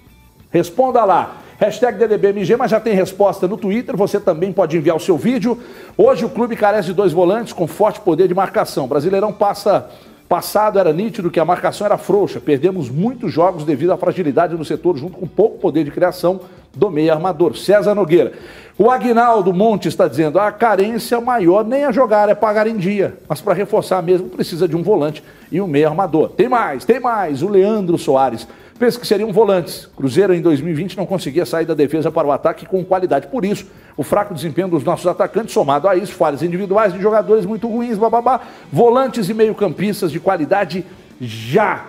[0.55, 1.41] Responda lá.
[1.59, 3.97] Hashtag DDBMG, mas já tem resposta no Twitter.
[3.97, 5.59] Você também pode enviar o seu vídeo.
[5.97, 8.87] Hoje o clube carece de dois volantes com forte poder de marcação.
[8.87, 9.89] Brasileirão passa
[10.29, 12.39] passado era nítido que a marcação era frouxa.
[12.39, 16.39] Perdemos muitos jogos devido à fragilidade no setor, junto com pouco poder de criação
[16.73, 17.57] do meio armador.
[17.57, 18.31] César Nogueira.
[18.77, 23.17] O Agnaldo Monte está dizendo: a carência maior nem a jogar, é pagar em dia.
[23.27, 26.29] Mas para reforçar mesmo, precisa de um volante e um meio armador.
[26.29, 27.43] Tem mais, tem mais.
[27.43, 28.47] O Leandro Soares.
[28.77, 29.87] Penso que seriam volantes.
[29.95, 33.27] Cruzeiro em 2020 não conseguia sair da defesa para o ataque com qualidade.
[33.27, 37.45] Por isso, o fraco desempenho dos nossos atacantes, somado a isso, falhas individuais de jogadores
[37.45, 40.85] muito ruins, bababá, volantes e meio-campistas de qualidade
[41.21, 41.85] já.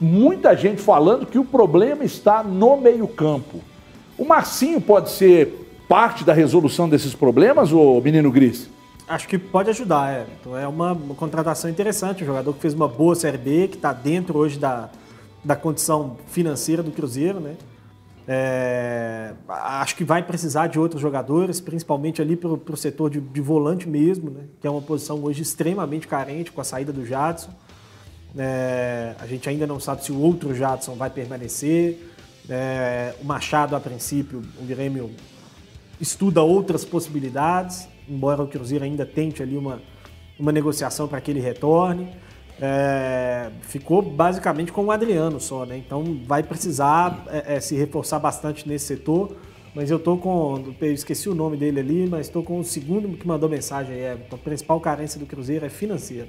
[0.00, 3.60] Muita gente falando que o problema está no meio-campo.
[4.18, 8.68] O Marcinho pode ser parte da resolução desses problemas, o menino Gris?
[9.06, 10.26] Acho que pode ajudar, é.
[10.40, 13.76] Então é uma, uma contratação interessante, um jogador que fez uma boa Série B, que
[13.76, 14.90] está dentro hoje da,
[15.46, 17.56] da condição financeira do Cruzeiro, né?
[18.28, 23.40] É, acho que vai precisar de outros jogadores, principalmente ali para o setor de, de,
[23.40, 24.40] volante mesmo, né?
[24.60, 27.50] que é uma posição hoje extremamente carente com a saída do Jadson.
[28.36, 32.00] É, a gente ainda não sabe se o outro Jadson vai permanecer.
[32.50, 35.12] É, o Machado, a princípio, o Grêmio
[36.00, 39.80] estuda outras possibilidades, embora o Cruzeiro ainda tente ali uma,
[40.36, 42.12] uma negociação para que ele retorne
[42.60, 45.76] é, ficou basicamente com o Adriano só, né?
[45.76, 49.36] Então vai precisar é, é, se reforçar bastante nesse setor.
[49.74, 50.74] Mas eu tô com.
[50.80, 54.00] Eu esqueci o nome dele ali, mas estou com o segundo que mandou mensagem aí.
[54.00, 56.28] É, a principal carência do Cruzeiro é financeira.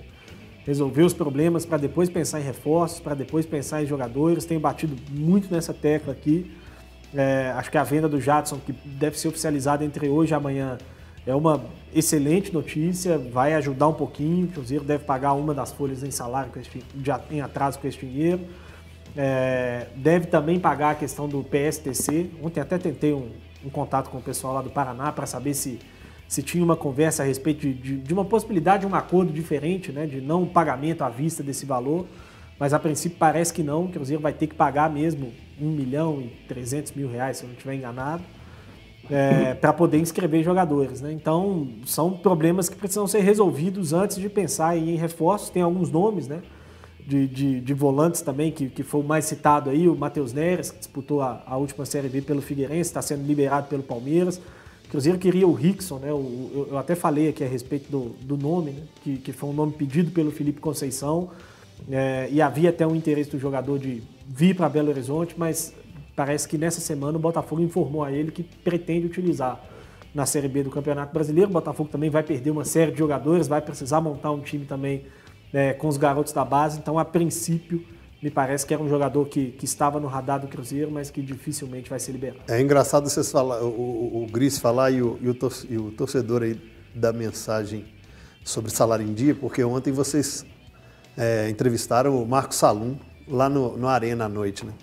[0.66, 4.44] Resolver os problemas para depois pensar em reforços, para depois pensar em jogadores.
[4.44, 6.52] Tenho batido muito nessa tecla aqui.
[7.16, 10.78] É, acho que a venda do Jadson, que deve ser oficializada entre hoje e amanhã,
[11.28, 11.62] é uma
[11.94, 14.46] excelente notícia, vai ajudar um pouquinho.
[14.46, 17.98] O Cruzeiro deve pagar uma das folhas em salário este, já em atraso com esse
[17.98, 18.40] dinheiro.
[19.16, 22.30] É, deve também pagar a questão do PSTC.
[22.42, 23.30] Ontem até tentei um,
[23.66, 25.80] um contato com o pessoal lá do Paraná para saber se,
[26.30, 29.92] se tinha uma conversa a respeito de, de, de, uma possibilidade de um acordo diferente,
[29.92, 32.06] né, de não pagamento à vista desse valor.
[32.58, 36.22] Mas a princípio parece que não, o Cruzeiro vai ter que pagar mesmo 1 milhão
[36.22, 38.24] e 300 mil reais, se eu não estiver enganado
[39.10, 41.02] é, para poder inscrever jogadores.
[41.02, 41.12] Né?
[41.12, 45.50] Então, são problemas que precisam ser resolvidos antes de pensar em reforços.
[45.50, 46.42] Tem alguns nomes né?
[47.06, 50.72] de, de, de volantes também, que, que foi o mais citado aí, o Matheus Neres,
[50.72, 54.38] que disputou a, a última Série B pelo Figueirense, está sendo liberado pelo Palmeiras.
[54.86, 56.10] O Cruzeiro queria o Rickson, né?
[56.10, 58.84] Eu, eu, até falei aqui a respeito do, do nome, né?
[59.04, 61.30] que, que foi um nome pedido pelo Felipe Conceição.
[61.90, 65.74] É, e havia até um interesse do jogador de vir para Belo Horizonte, mas
[66.18, 69.64] Parece que nessa semana o Botafogo informou a ele que pretende utilizar
[70.16, 71.48] na Série B do Campeonato Brasileiro.
[71.48, 75.06] O Botafogo também vai perder uma série de jogadores, vai precisar montar um time também
[75.54, 76.80] é, com os garotos da base.
[76.80, 77.86] Então, a princípio,
[78.20, 81.22] me parece que era um jogador que, que estava no radar do Cruzeiro, mas que
[81.22, 82.42] dificilmente vai ser liberado.
[82.48, 85.20] É engraçado vocês falar, o, o, Gris falar e o,
[85.70, 86.60] e o torcedor aí
[86.96, 87.86] da mensagem
[88.44, 90.44] sobre salário em dia, porque ontem vocês
[91.16, 92.96] é, entrevistaram o Marco Salum
[93.28, 94.74] lá no, no Arena à noite, né?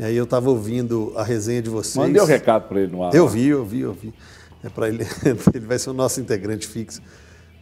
[0.00, 1.94] E aí eu estava ouvindo a resenha de vocês.
[1.94, 3.14] Mandei o um recado para ele no ar.
[3.14, 4.14] Eu vi, eu vi, eu vi.
[4.64, 5.06] É para ele,
[5.54, 7.02] ele vai ser o nosso integrante fixo,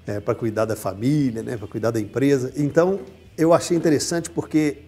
[0.06, 2.52] é, para cuidar da família, né, para cuidar da empresa.
[2.56, 3.00] Então,
[3.36, 4.82] eu achei interessante porque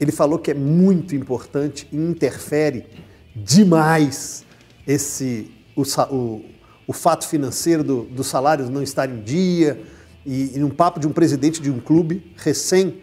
[0.00, 2.86] ele falou que é muito importante e interfere
[3.32, 4.44] demais
[4.84, 5.82] esse o,
[6.12, 6.44] o,
[6.84, 9.80] o fato financeiro do, dos salários não estar em dia
[10.26, 13.00] e, e um papo de um presidente de um clube recém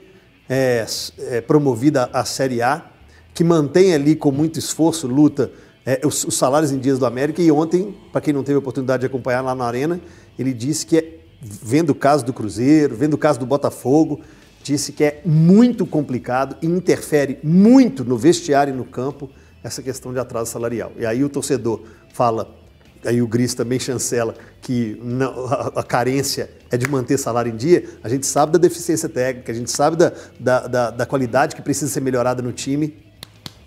[0.49, 0.85] é,
[1.29, 2.91] é, promovida à Série A
[3.35, 5.51] que mantém ali com muito esforço, luta,
[5.85, 7.41] é, os, os, salários em dias do América.
[7.41, 9.99] E ontem, para quem não teve a oportunidade de acompanhar lá na Arena,
[10.39, 14.21] ele disse que, é, vendo o caso do Cruzeiro, vendo o caso do Botafogo,
[14.63, 19.29] disse que é muito complicado e interfere muito no vestiário e no campo
[19.61, 20.93] essa questão de atraso salarial.
[20.97, 21.81] E aí o torcedor
[22.13, 22.55] fala,
[23.03, 27.55] aí o Gris também chancela, que não, a, a, carência é de manter salário em
[27.55, 31.55] dia, a gente sabe da deficiência técnica, a gente sabe da, da, da, da qualidade
[31.55, 33.04] que precisa ser melhorada no time,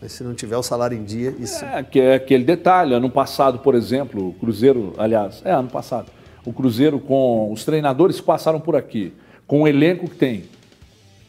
[0.00, 1.64] mas se não tiver o salário em dia, isso.
[1.64, 2.94] É, que é aquele detalhe.
[2.94, 6.06] Ano passado, por exemplo, o Cruzeiro, aliás, é ano passado,
[6.44, 9.12] o Cruzeiro com os treinadores que passaram por aqui,
[9.46, 10.44] com o elenco que tem,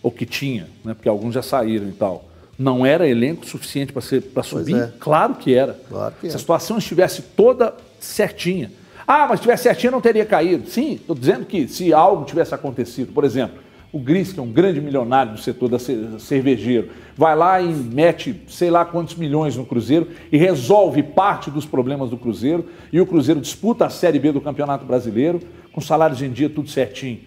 [0.03, 2.25] ou que tinha, né, porque alguns já saíram e tal,
[2.57, 4.75] Não era elenco suficiente para subir?
[4.75, 4.91] é.
[4.99, 5.79] Claro que era.
[5.89, 6.39] Claro que Se a era.
[6.39, 8.71] situação estivesse toda certinha.
[9.07, 10.69] Ah, mas se tivesse certinha não teria caído.
[10.69, 13.57] Sim, estou dizendo que se algo tivesse acontecido, por exemplo,
[13.91, 17.67] o Gris, que é um grande milionário do setor da ce- cervejeiro, vai lá e
[17.67, 23.01] mete sei lá quantos milhões no Cruzeiro e resolve parte dos problemas do Cruzeiro e
[23.01, 25.39] o Cruzeiro disputa a Série B do Campeonato Brasileiro
[25.71, 27.19] com salários em dia tudo certinho.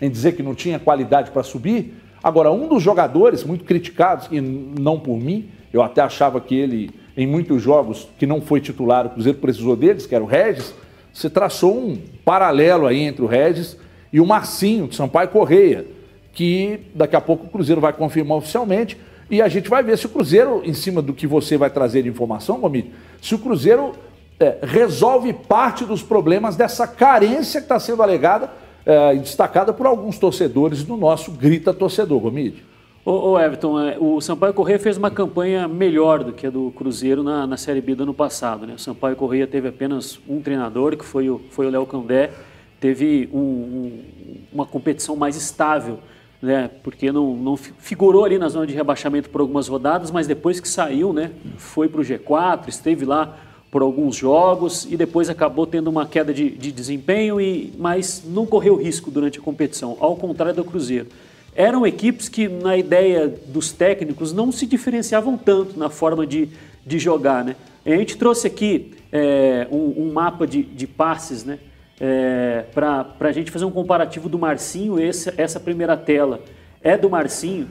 [0.00, 1.94] Em dizer que não tinha qualidade para subir.
[2.22, 6.90] Agora, um dos jogadores muito criticados, e não por mim, eu até achava que ele,
[7.16, 10.74] em muitos jogos que não foi titular, o Cruzeiro precisou deles, que era o Regis,
[11.12, 13.76] você traçou um paralelo aí entre o Regis
[14.12, 15.86] e o Marcinho, de Sampaio Correia,
[16.32, 18.96] que daqui a pouco o Cruzeiro vai confirmar oficialmente
[19.30, 22.02] e a gente vai ver se o Cruzeiro, em cima do que você vai trazer
[22.02, 22.90] de informação, Gomide,
[23.22, 23.92] se o Cruzeiro
[24.38, 28.50] é, resolve parte dos problemas dessa carência que está sendo alegada
[28.86, 32.64] é, e destacada por alguns torcedores do nosso Grita Torcedor, Gomide.
[33.04, 36.70] Ô, ô, Everton, é, o Sampaio Correia fez uma campanha melhor do que a do
[36.76, 38.66] Cruzeiro na, na Série B do ano passado.
[38.66, 38.74] Né?
[38.74, 42.30] O Sampaio Correia teve apenas um treinador, que foi o foi Léo Candé.
[42.78, 44.00] Teve um- um-
[44.52, 45.98] uma competição mais estável,
[46.42, 46.70] né?
[46.82, 50.60] porque não, não fi- figurou ali na zona de rebaixamento por algumas rodadas, mas depois
[50.60, 51.30] que saiu, né?
[51.56, 53.36] foi para o G4, esteve lá
[53.70, 58.44] por alguns jogos e depois acabou tendo uma queda de, de desempenho, e, mas não
[58.44, 61.06] correu risco durante a competição, ao contrário do Cruzeiro.
[61.54, 66.48] Eram equipes que, na ideia dos técnicos, não se diferenciavam tanto na forma de,
[66.86, 67.44] de jogar.
[67.44, 67.54] Né?
[67.84, 71.58] A gente trouxe aqui é, um, um mapa de, de passes né?
[72.00, 74.98] É, para a gente fazer um comparativo do Marcinho.
[74.98, 76.40] Esse, essa primeira tela
[76.82, 77.68] é do Marcinho.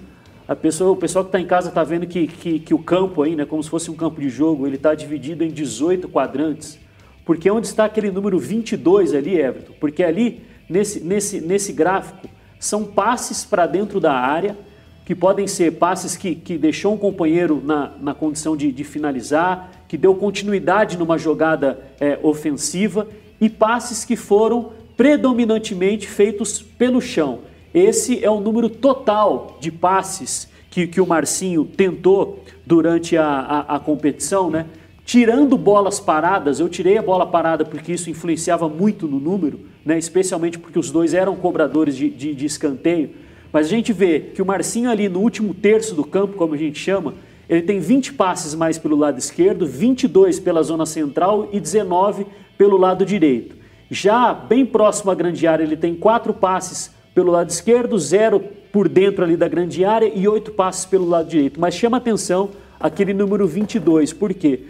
[0.47, 3.23] A pessoa, o pessoal que está em casa está vendo que, que, que o campo
[3.23, 6.79] aí, né, como se fosse um campo de jogo, ele está dividido em 18 quadrantes.
[7.25, 9.73] Porque onde está aquele número 22 ali, Everton?
[9.79, 12.27] Porque ali, nesse, nesse, nesse gráfico,
[12.59, 14.57] são passes para dentro da área,
[15.05, 19.71] que podem ser passes que, que deixou um companheiro na, na condição de, de finalizar,
[19.87, 23.07] que deu continuidade numa jogada é, ofensiva,
[23.39, 27.39] e passes que foram predominantemente feitos pelo chão.
[27.73, 33.75] Esse é o número total de passes que, que o Marcinho tentou durante a, a,
[33.75, 34.65] a competição, né?
[35.05, 39.97] Tirando bolas paradas, eu tirei a bola parada porque isso influenciava muito no número, né?
[39.97, 43.09] especialmente porque os dois eram cobradores de, de, de escanteio.
[43.51, 46.57] Mas a gente vê que o Marcinho ali no último terço do campo, como a
[46.57, 47.15] gente chama,
[47.49, 52.27] ele tem 20 passes mais pelo lado esquerdo, 22 pela zona central e 19
[52.59, 53.55] pelo lado direito.
[53.89, 58.89] Já bem próximo à grande área, ele tem quatro passes pelo lado esquerdo, zero por
[58.89, 61.57] dentro ali da grande área e oito passes pelo lado direito.
[61.57, 64.65] Mas chama atenção aquele número 22, por quê?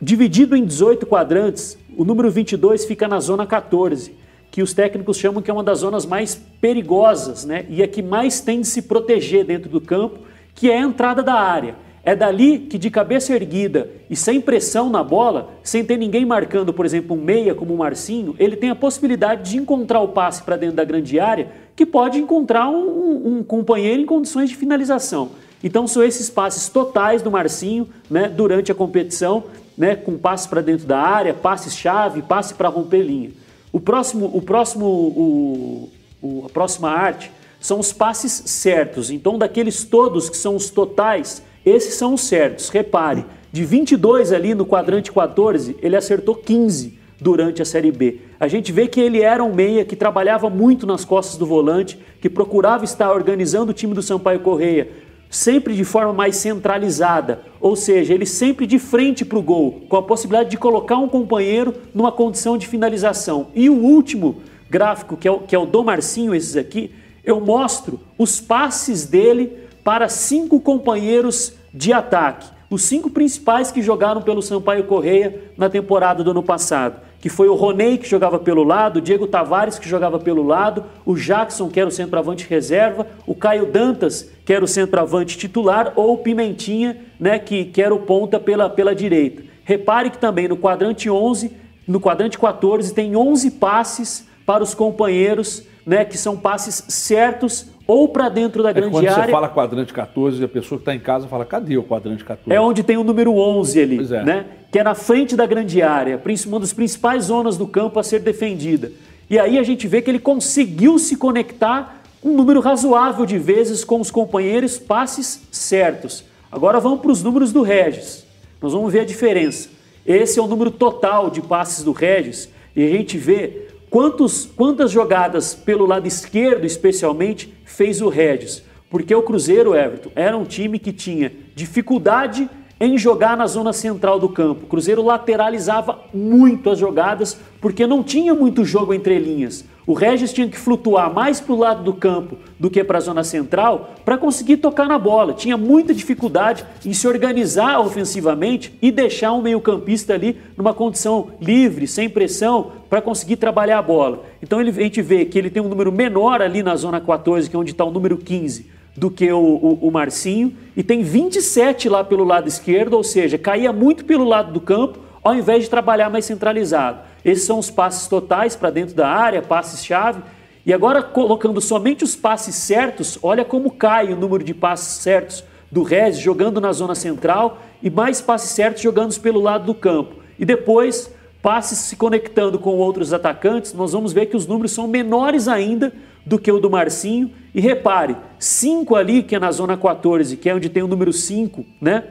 [0.00, 4.14] Dividido em 18 quadrantes, o número 22 fica na zona 14,
[4.48, 7.66] que os técnicos chamam que é uma das zonas mais perigosas, né?
[7.68, 10.20] E a que mais tem de se proteger dentro do campo,
[10.54, 11.74] que é a entrada da área.
[12.08, 16.72] É dali que, de cabeça erguida e sem pressão na bola, sem ter ninguém marcando,
[16.72, 20.42] por exemplo, um meia como o Marcinho, ele tem a possibilidade de encontrar o passe
[20.42, 25.32] para dentro da grande área, que pode encontrar um, um- companheiro em condições de finalização.
[25.62, 29.44] Então são esses passes totais do Marcinho né, durante a competição,
[29.76, 33.32] né, com passes para dentro da área, passes-chave, passe para romper linha.
[33.70, 35.90] O próximo, o próximo, o,
[36.22, 39.10] o- a próxima arte são os passes certos.
[39.10, 42.68] Então, daqueles todos que são os totais, esses são os certos.
[42.68, 48.18] Repare, de 22 ali no quadrante 14, ele acertou 15 durante a Série B.
[48.38, 51.98] A gente vê que ele era um meia que trabalhava muito nas costas do volante,
[52.20, 54.88] que procurava estar organizando o time do Sampaio Correia,
[55.30, 59.96] sempre de forma mais centralizada, ou seja, ele sempre de frente para o gol, com
[59.96, 63.48] a possibilidade de colocar um companheiro numa condição de finalização.
[63.54, 64.36] E o último
[64.70, 66.92] gráfico, que é o, que é o do Marcinho, esses aqui,
[67.24, 69.52] eu mostro os passes dele
[69.88, 72.46] para cinco companheiros de ataque.
[72.68, 77.48] Os cinco principais que jogaram pelo Sampaio Correia na temporada do ano passado, que foi
[77.48, 81.70] o Roney, que jogava pelo lado, o Diego Tavares, que jogava pelo lado, o Jackson,
[81.70, 86.18] que era o centroavante reserva, o Caio Dantas, que era o centroavante titular, ou o
[86.18, 89.42] Pimentinha, né, que, que era o ponta pela, pela direita.
[89.64, 91.50] Repare que também no quadrante 11,
[91.86, 98.06] no quadrante 14, tem 11 passes para os companheiros, né, que são passes certos ou
[98.06, 99.32] para dentro da É grande quando você área.
[99.32, 102.54] fala quadrante 14, a pessoa que está em casa fala, cadê o quadrante 14?
[102.54, 104.22] É onde tem o número 11 ali, é.
[104.22, 104.46] né?
[104.70, 108.20] Que é na frente da grande área, uma das principais zonas do campo a ser
[108.20, 108.92] defendida.
[109.30, 113.84] E aí a gente vê que ele conseguiu se conectar um número razoável de vezes
[113.84, 116.24] com os companheiros, passes certos.
[116.52, 118.26] Agora vamos para os números do Regis.
[118.60, 119.70] Nós vamos ver a diferença.
[120.04, 124.90] Esse é o número total de passes do Regis e a gente vê quantos, quantas
[124.90, 128.62] jogadas pelo lado esquerdo, especialmente, fez o Regis.
[128.90, 132.48] Porque o Cruzeiro, Everton, era um time que tinha dificuldade
[132.80, 134.64] em jogar na zona central do campo.
[134.64, 139.64] O Cruzeiro lateralizava muito as jogadas porque não tinha muito jogo entre linhas.
[139.88, 143.00] O Regis tinha que flutuar mais para o lado do campo do que para a
[143.00, 145.32] zona central para conseguir tocar na bola.
[145.32, 151.86] Tinha muita dificuldade em se organizar ofensivamente e deixar um meio-campista ali numa condição livre,
[151.86, 154.24] sem pressão, para conseguir trabalhar a bola.
[154.42, 157.48] Então ele, a gente vê que ele tem um número menor ali na zona 14,
[157.48, 161.02] que é onde está o número 15 do que o, o, o, Marcinho, e tem
[161.02, 165.64] 27 lá pelo lado esquerdo, ou seja, caía muito pelo lado do campo, ao invés
[165.64, 167.00] de trabalhar mais centralizado.
[167.24, 170.22] Esses são os passes totais para dentro da área, passes-chave.
[170.64, 175.44] E agora, colocando somente os passes certos, olha como cai o número de passes certos
[175.70, 180.16] do Rez jogando na zona central e mais passes certos jogando pelo lado do campo.
[180.38, 181.10] E depois,
[181.42, 185.92] passes se conectando com outros atacantes, nós vamos ver que os números são menores ainda
[186.24, 187.30] do que o do Marcinho.
[187.54, 191.12] E repare, 5 ali, que é na zona 14, que é onde tem o número
[191.12, 192.04] 5, né?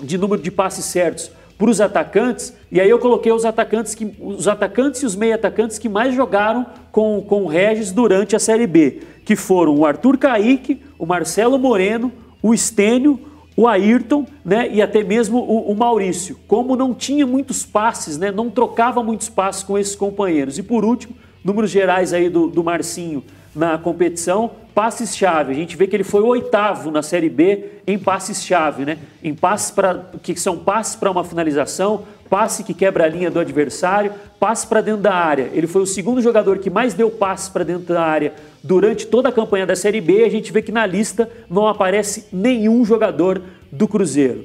[0.00, 1.30] De número de passes certos
[1.60, 5.34] para os atacantes, e aí eu coloquei os atacantes que os atacantes e os meio
[5.34, 9.84] atacantes que mais jogaram com, com o Regis durante a Série B, que foram o
[9.84, 12.10] Arthur Caíque, o Marcelo Moreno,
[12.42, 13.20] o Estênio,
[13.54, 16.38] o Ayrton, né, e até mesmo o, o, Maurício.
[16.48, 20.56] Como não tinha muitos passes, né, não trocava muitos passes com esses companheiros.
[20.56, 23.22] E por último, números gerais aí do, do Marcinho
[23.54, 25.52] na competição, passes-chave.
[25.52, 28.98] A gente vê que ele foi o oitavo na Série B em passes-chave, né?
[29.22, 33.40] Em passes para que são passes para uma finalização, passe que quebra a linha do
[33.40, 35.50] adversário, passe para dentro da área.
[35.52, 38.32] Ele foi o segundo jogador que mais deu passes para dentro da área
[38.62, 40.24] durante toda a campanha da Série B.
[40.24, 44.44] A gente vê que na lista não aparece nenhum jogador do Cruzeiro.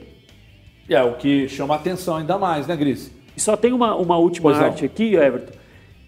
[0.89, 3.11] É o que chama atenção ainda mais, né, Gris?
[3.37, 4.85] E só tem uma, uma última pois arte não.
[4.87, 5.53] aqui, Everton,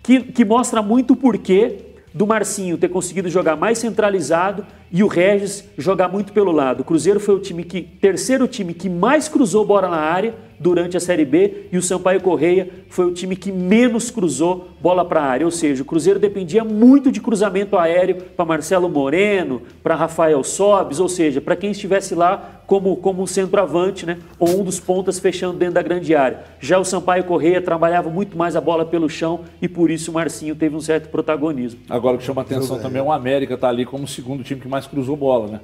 [0.03, 1.86] que, que mostra muito o porquê
[2.17, 6.81] do Marcinho ter conseguido jogar mais centralizado e o Regis jogar muito pelo lado.
[6.81, 10.97] O Cruzeiro foi o time que terceiro time que mais cruzou bola na área durante
[10.97, 15.21] a Série B e o Sampaio Correia foi o time que menos cruzou bola para
[15.21, 15.45] a área.
[15.45, 20.99] Ou seja, o Cruzeiro dependia muito de cruzamento aéreo para Marcelo Moreno, para Rafael Sobes,
[20.99, 24.17] ou seja, para quem estivesse lá como, como um centroavante, né?
[24.37, 26.43] ou um dos pontas fechando dentro da grande área.
[26.59, 30.13] Já o Sampaio Correia trabalhava muito mais a bola pelo chão e por isso o
[30.13, 31.79] Marcinho teve um certo protagonismo.
[31.89, 34.59] Agora o que chama atenção também é o América tá ali como o segundo time
[34.59, 35.59] que mais cruzou bola, né?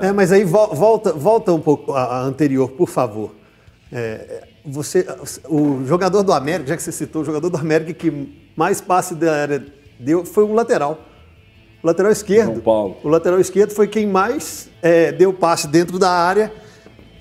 [0.00, 3.34] É, é mas aí volta, volta um pouco a, a anterior, por favor.
[3.92, 5.06] É, você,
[5.48, 9.14] o jogador do América, já que você citou, o jogador do América que mais passe
[9.14, 9.64] da área
[9.98, 10.98] deu foi o lateral.
[11.82, 12.62] O lateral esquerdo.
[13.02, 16.52] O lateral esquerdo foi quem mais é, deu passe dentro da área.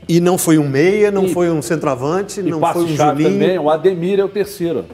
[0.08, 3.30] E não foi um meia, não e, foi um centroavante, não foi um Juninho.
[3.30, 4.86] também, o Ademir é o terceiro.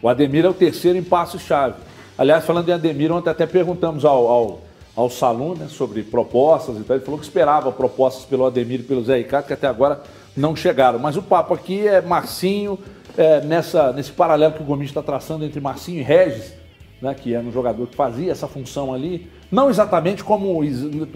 [0.00, 1.74] O Ademir é o terceiro em passo-chave.
[2.16, 4.60] Aliás, falando em Ademir, ontem até perguntamos ao, ao
[5.00, 6.96] ao Salum né, sobre propostas e tal.
[6.96, 10.02] Ele falou que esperava propostas pelo Ademir e pelo Zé Ricardo, que até agora
[10.36, 10.98] não chegaram.
[10.98, 12.78] Mas o papo aqui é Marcinho,
[13.16, 16.54] é, nessa, nesse paralelo que o Gomes está traçando entre Marcinho e Regis,
[17.00, 20.60] né, que era um jogador que fazia essa função ali, não exatamente como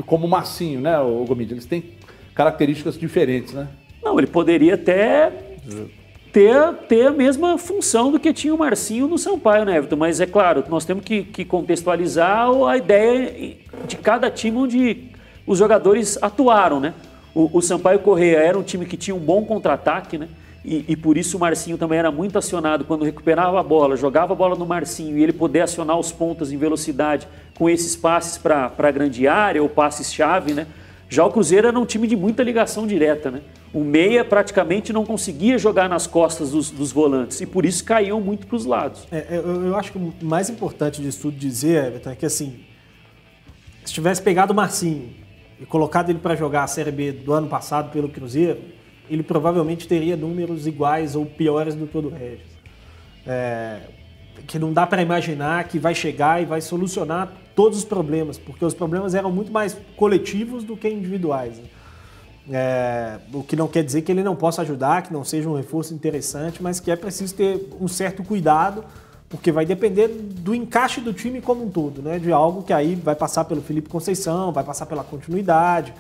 [0.07, 1.51] como Marcinho, né, o Gomes.
[1.51, 1.85] Eles têm
[2.35, 3.69] características diferentes, né?
[4.03, 5.33] Não, ele poderia até
[6.35, 9.95] ter, ter a mesma função do que tinha o Marcinho no Sampaio, né, Everton?
[9.95, 13.57] Mas é claro, nós temos que, que contextualizar a ideia
[13.87, 15.11] de cada time onde
[15.47, 16.93] os jogadores atuaram, né?
[17.33, 20.29] O, o Sampaio Correia era um time que tinha um bom contra-ataque, né?
[20.65, 24.33] E, e, por isso o Marcinho também era muito acionado quando recuperava a bola, jogava
[24.33, 28.39] a bola no Marcinho e ele poder acionar os pontas em velocidade com esses passes
[28.39, 30.67] para a grande área ou passes-chave, né?
[31.15, 33.41] Já o Cruzeiro era um time de muita ligação direta, né?
[33.73, 38.21] O meia praticamente não conseguia jogar nas costas dos, dos volantes e por isso caíam
[38.21, 39.07] muito para os lados.
[39.13, 42.65] É, eu, eu, acho que o mais importante disso tudo dizer, Everton, é que assim,
[43.85, 45.11] se tivesse pegado o Marcinho
[45.61, 48.59] e colocado ele para jogar a Série B do ano passado pelo Cruzeiro,
[49.09, 52.59] ele provavelmente teria números iguais ou piores do que o do Regis.
[53.25, 53.83] É,
[54.47, 58.65] que não dá para imaginar que vai chegar e vai solucionar todos os problemas, porque
[58.65, 61.59] os problemas eram muito mais coletivos do que individuais.
[61.59, 61.65] Né?
[62.51, 65.57] É, o que não quer dizer que ele não possa ajudar, que não seja um
[65.57, 68.85] reforço interessante, mas que é preciso ter um certo cuidado,
[69.29, 72.19] porque vai depender do encaixe do time como um todo, né?
[72.19, 75.95] De algo que aí vai passar pelo Felipe Conceição, vai passar pela continuidade,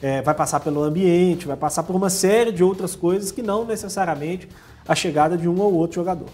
[0.00, 3.64] é, vai passar pelo ambiente, vai passar por uma série de outras coisas que não
[3.64, 4.48] necessariamente
[4.86, 6.28] a chegada de um ou outro jogador.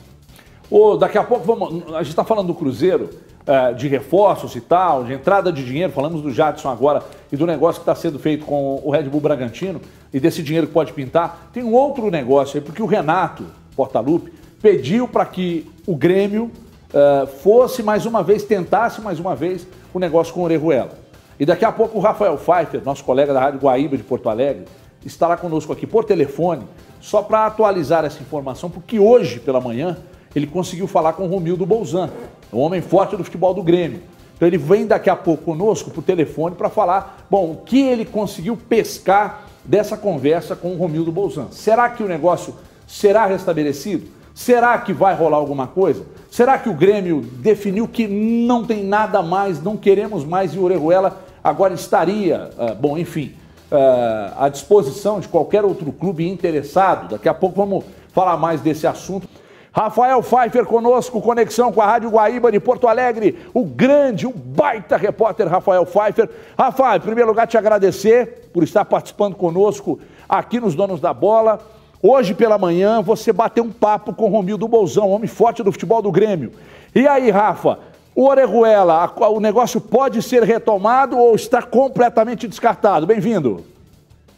[0.71, 1.95] Oh, daqui a pouco vamos.
[1.95, 3.11] A gente está falando do Cruzeiro,
[3.47, 5.93] é, de reforços e tal, de entrada de dinheiro.
[5.93, 9.21] Falamos do Jadson agora e do negócio que está sendo feito com o Red Bull
[9.21, 9.81] Bragantino
[10.13, 11.51] e desse dinheiro que pode pintar.
[11.53, 13.45] Tem um outro negócio aí, porque o Renato
[13.77, 19.67] Portaluppi pediu para que o Grêmio uh, fosse mais uma vez, tentasse mais uma vez
[19.93, 20.93] o negócio com o Orejuela.
[21.39, 24.65] E daqui a pouco o Rafael Pfeiffer, nosso colega da Rádio Guaíba de Porto Alegre,
[25.05, 26.65] estará conosco aqui por telefone,
[27.01, 29.99] só para atualizar essa informação, porque hoje pela manhã
[30.35, 32.11] ele conseguiu falar com o Romildo Bolzan,
[32.53, 34.01] o homem forte do futebol do Grêmio.
[34.37, 38.05] Então ele vem daqui a pouco conosco por telefone para falar, bom, o que ele
[38.05, 41.47] conseguiu pescar dessa conversa com o Romildo Bolzan.
[41.51, 42.55] Será que o negócio
[42.87, 44.07] será restabelecido?
[44.35, 46.05] Será que vai rolar alguma coisa?
[46.31, 50.65] Será que o Grêmio definiu que não tem nada mais, não queremos mais e o
[50.65, 53.33] Orejuela agora estaria, uh, bom, enfim,
[53.71, 57.11] uh, à disposição de qualquer outro clube interessado?
[57.11, 59.29] Daqui a pouco vamos falar mais desse assunto.
[59.75, 64.97] Rafael Pfeiffer conosco, conexão com a Rádio Guaíba de Porto Alegre, o grande, o baita
[64.97, 66.31] repórter Rafael Pfeiffer.
[66.57, 69.99] Rafael, em primeiro lugar, te agradecer por estar participando conosco
[70.29, 71.59] aqui nos Donos da Bola.
[72.01, 76.13] Hoje pela manhã você bateu um papo com Romildo Bolzão, homem forte do futebol do
[76.13, 76.53] Grêmio.
[76.95, 77.81] E aí, Rafa,
[78.15, 83.09] o Orejuela, o negócio pode ser retomado ou está completamente descartado?
[83.09, 83.65] Bem-vindo.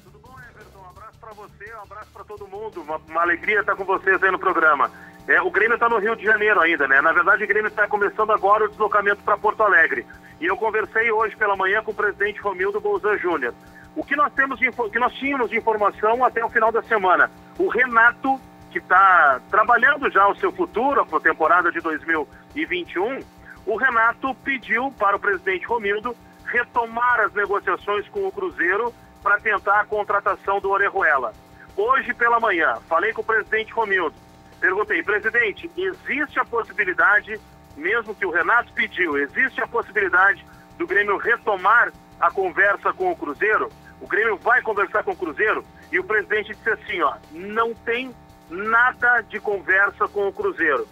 [0.03, 0.79] Tudo bom, Everton?
[0.79, 2.81] Um abraço para você, um abraço para todo mundo.
[2.81, 4.91] Uma, uma, alegria estar com vocês aí no programa.
[5.29, 7.01] É, o Grêmio está no Rio de Janeiro ainda, né?
[7.01, 10.07] Na verdade, o Grêmio está começando agora o deslocamento para Porto Alegre.
[10.41, 13.53] E eu conversei hoje pela manhã com o presidente Romildo Bolzan Júnior.
[13.97, 17.31] O que nós temos de, que nós tínhamos de informação até o final da semana,
[17.59, 18.39] o Renato
[18.71, 23.21] que está trabalhando já o seu futuro, a temporada de 2021,
[23.65, 26.15] o Renato pediu para o presidente Romildo
[26.45, 31.33] retomar as negociações com o Cruzeiro para tentar a contratação do Orejuela.
[31.75, 34.15] Hoje pela manhã, falei com o presidente Romildo,
[34.67, 37.41] perguntei, presidente, existe a possibilidade,
[37.77, 40.45] mesmo que o Renato pediu, existe a possibilidade
[40.77, 43.71] do Grêmio retomar a conversa com o Cruzeiro?
[44.01, 45.65] O Grêmio vai conversar com o Cruzeiro?
[45.93, 48.13] E o presidente disse assim, ó, não tem
[48.51, 50.89] nada de conversa com o Cruzeiro.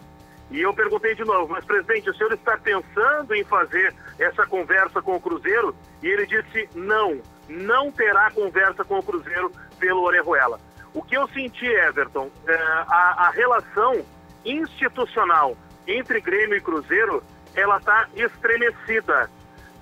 [0.52, 5.02] E eu perguntei de novo, mas presidente, o senhor está pensando em fazer essa conversa
[5.02, 5.74] com o Cruzeiro?
[6.00, 9.50] E ele disse, não, não terá conversa com o Cruzeiro
[9.80, 10.60] pelo Orejuela.
[10.94, 14.04] O que eu senti, Everton, é, a, a relação
[14.44, 17.22] institucional entre Grêmio e Cruzeiro,
[17.54, 19.28] ela está estremecida.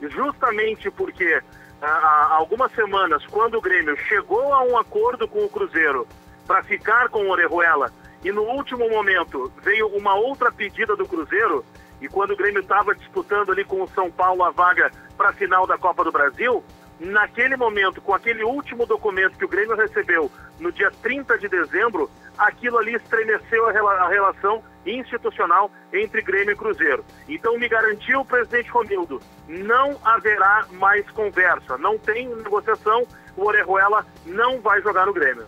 [0.01, 1.41] Justamente porque
[1.81, 6.09] há algumas semanas, quando o Grêmio chegou a um acordo com o Cruzeiro
[6.47, 7.93] para ficar com o Orejuela,
[8.25, 11.65] e no último momento veio uma outra pedida do Cruzeiro,
[12.01, 15.33] e quando o Grêmio estava disputando ali com o São Paulo a vaga para a
[15.33, 16.65] final da Copa do Brasil,
[17.03, 20.31] naquele momento, com aquele último documento que o Grêmio recebeu
[20.61, 27.05] no dia 30 de dezembro, aquilo ali estremeceu a relação institucional entre Grêmio e Cruzeiro.
[27.29, 33.05] Então me garantiu o presidente Romildo, não haverá mais conversa, não tem negociação,
[33.37, 35.45] o Orejuela não vai jogar no Grêmio.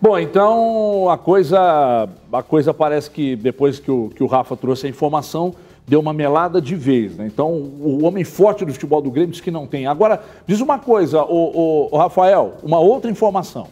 [0.00, 4.86] Bom, então a coisa, a coisa parece que depois que o, que o Rafa trouxe
[4.86, 5.54] a informação,
[5.86, 7.16] deu uma melada de vez.
[7.16, 7.26] Né?
[7.26, 9.86] Então, o homem forte do futebol do Grêmio diz que não tem.
[9.86, 13.68] Agora, diz uma coisa, o, o, Rafael, uma outra informação.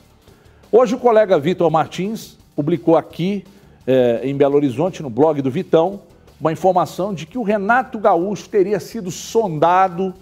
[0.71, 3.45] Hoje o colega Vitor Martins publicou aqui
[3.87, 6.01] é, em Belo Horizonte, no blog do Vitão,
[6.41, 10.15] uma informação de que o Renato Gaúcho teria sido sondado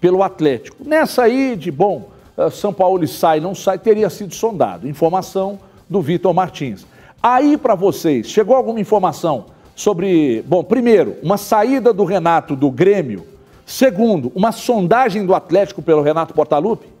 [0.00, 0.84] pelo Atlético.
[0.84, 4.88] Nessa aí de, bom, eh, São Paulo sai, não sai, teria sido sondado.
[4.88, 6.84] Informação do Vitor Martins.
[7.22, 13.26] Aí para vocês, chegou alguma informação sobre, bom, primeiro, uma saída do Renato do Grêmio,
[13.66, 16.92] segundo, uma sondagem do Atlético pelo Renato Portaluppi?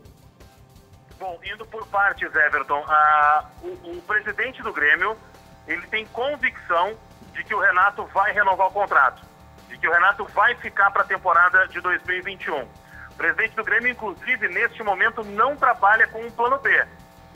[1.18, 2.82] Bom, indo por partes, Everton,
[3.62, 5.16] o, o presidente do Grêmio,
[5.66, 6.92] ele tem convicção
[7.32, 9.22] de que o Renato vai renovar o contrato,
[9.68, 12.62] de que o Renato vai ficar para a temporada de 2021.
[12.62, 16.84] O presidente do Grêmio, inclusive, neste momento, não trabalha com um plano B.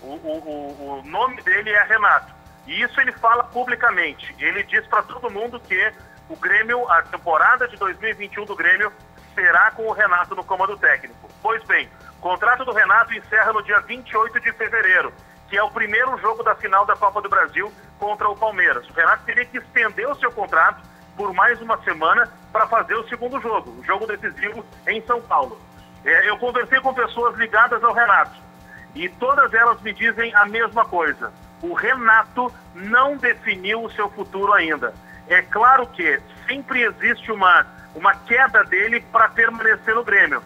[0.02, 2.35] O, o, o nome dele é Renato.
[2.66, 4.34] E isso ele fala publicamente.
[4.38, 5.92] Ele diz para todo mundo que
[6.28, 8.92] o Grêmio, a temporada de 2021 do Grêmio,
[9.34, 11.30] será com o Renato no comando técnico.
[11.42, 11.88] Pois bem,
[12.18, 15.12] o contrato do Renato encerra no dia 28 de fevereiro,
[15.48, 18.88] que é o primeiro jogo da final da Copa do Brasil contra o Palmeiras.
[18.88, 20.82] O Renato teria que estender o seu contrato
[21.16, 25.60] por mais uma semana para fazer o segundo jogo, o jogo decisivo em São Paulo.
[26.04, 28.36] É, eu conversei com pessoas ligadas ao Renato
[28.94, 31.32] e todas elas me dizem a mesma coisa.
[31.62, 34.94] O Renato não definiu o seu futuro ainda.
[35.28, 40.42] É claro que sempre existe uma, uma queda dele para permanecer no Grêmio.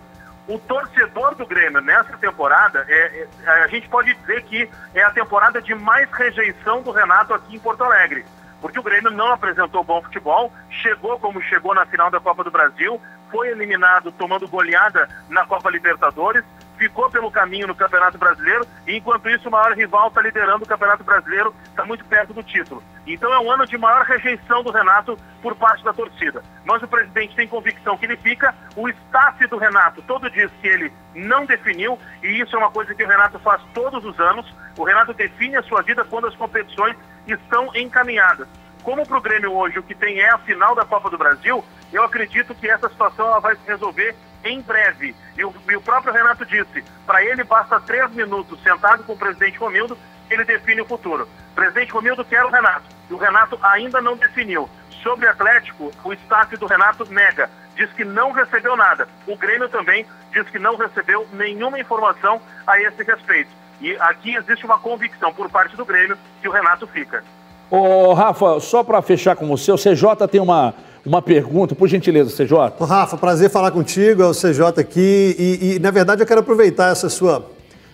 [0.49, 5.11] O torcedor do Grêmio nessa temporada, é, é, a gente pode dizer que é a
[5.11, 8.25] temporada de mais rejeição do Renato aqui em Porto Alegre
[8.61, 12.51] porque o Grêmio não apresentou bom futebol, chegou como chegou na final da Copa do
[12.51, 13.01] Brasil,
[13.31, 16.45] foi eliminado tomando goleada na Copa Libertadores,
[16.81, 20.67] ficou pelo caminho no Campeonato Brasileiro, e enquanto isso o maior rival está liderando o
[20.67, 22.83] Campeonato Brasileiro, está muito perto do título.
[23.07, 26.43] Então é um ano de maior rejeição do Renato por parte da torcida.
[26.65, 28.55] Mas o presidente tem convicção que ele fica.
[28.75, 32.95] O staff do Renato todo diz que ele não definiu, e isso é uma coisa
[32.95, 34.51] que o Renato faz todos os anos.
[34.79, 38.49] O Renato define a sua vida quando as competições estão encaminhadas.
[38.83, 41.63] Como para o Grêmio hoje o que tem é a final da Copa do Brasil,
[41.93, 45.15] eu acredito que essa situação ela vai se resolver em breve.
[45.37, 49.19] E o, e o próprio Renato disse, para ele basta três minutos sentado com o
[49.19, 49.97] presidente Romildo,
[50.29, 51.29] ele define o futuro.
[51.53, 54.69] O presidente Romildo quer o Renato, e o Renato ainda não definiu.
[55.03, 59.09] Sobre Atlético, o staff do Renato nega, diz que não recebeu nada.
[59.27, 63.51] O Grêmio também diz que não recebeu nenhuma informação a esse respeito.
[63.81, 67.25] E aqui existe uma convicção por parte do Grêmio que o Renato fica.
[67.71, 70.75] Ô, Rafa, só para fechar com você, o CJ tem uma,
[71.07, 72.53] uma pergunta, por gentileza, CJ.
[72.81, 75.37] Ô, Rafa, prazer falar contigo, é o CJ aqui.
[75.39, 77.49] E, e, na verdade, eu quero aproveitar essa sua.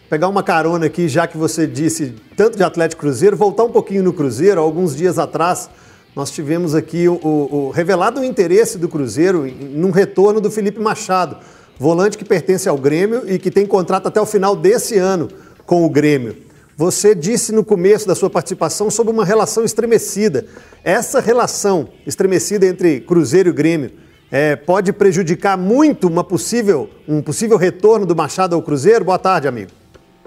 [0.08, 4.02] pegar uma carona aqui, já que você disse tanto de Atlético Cruzeiro, voltar um pouquinho
[4.02, 4.62] no Cruzeiro.
[4.62, 5.68] Alguns dias atrás,
[6.14, 10.80] nós tivemos aqui o, o, o revelado o interesse do Cruzeiro num retorno do Felipe
[10.80, 11.36] Machado,
[11.78, 15.28] volante que pertence ao Grêmio e que tem contrato até o final desse ano
[15.66, 16.45] com o Grêmio.
[16.78, 20.44] Você disse no começo da sua participação sobre uma relação estremecida.
[20.84, 23.98] Essa relação estremecida entre Cruzeiro e Grêmio
[24.30, 29.06] é, pode prejudicar muito uma possível, um possível retorno do Machado ao Cruzeiro?
[29.06, 29.70] Boa tarde, amigo.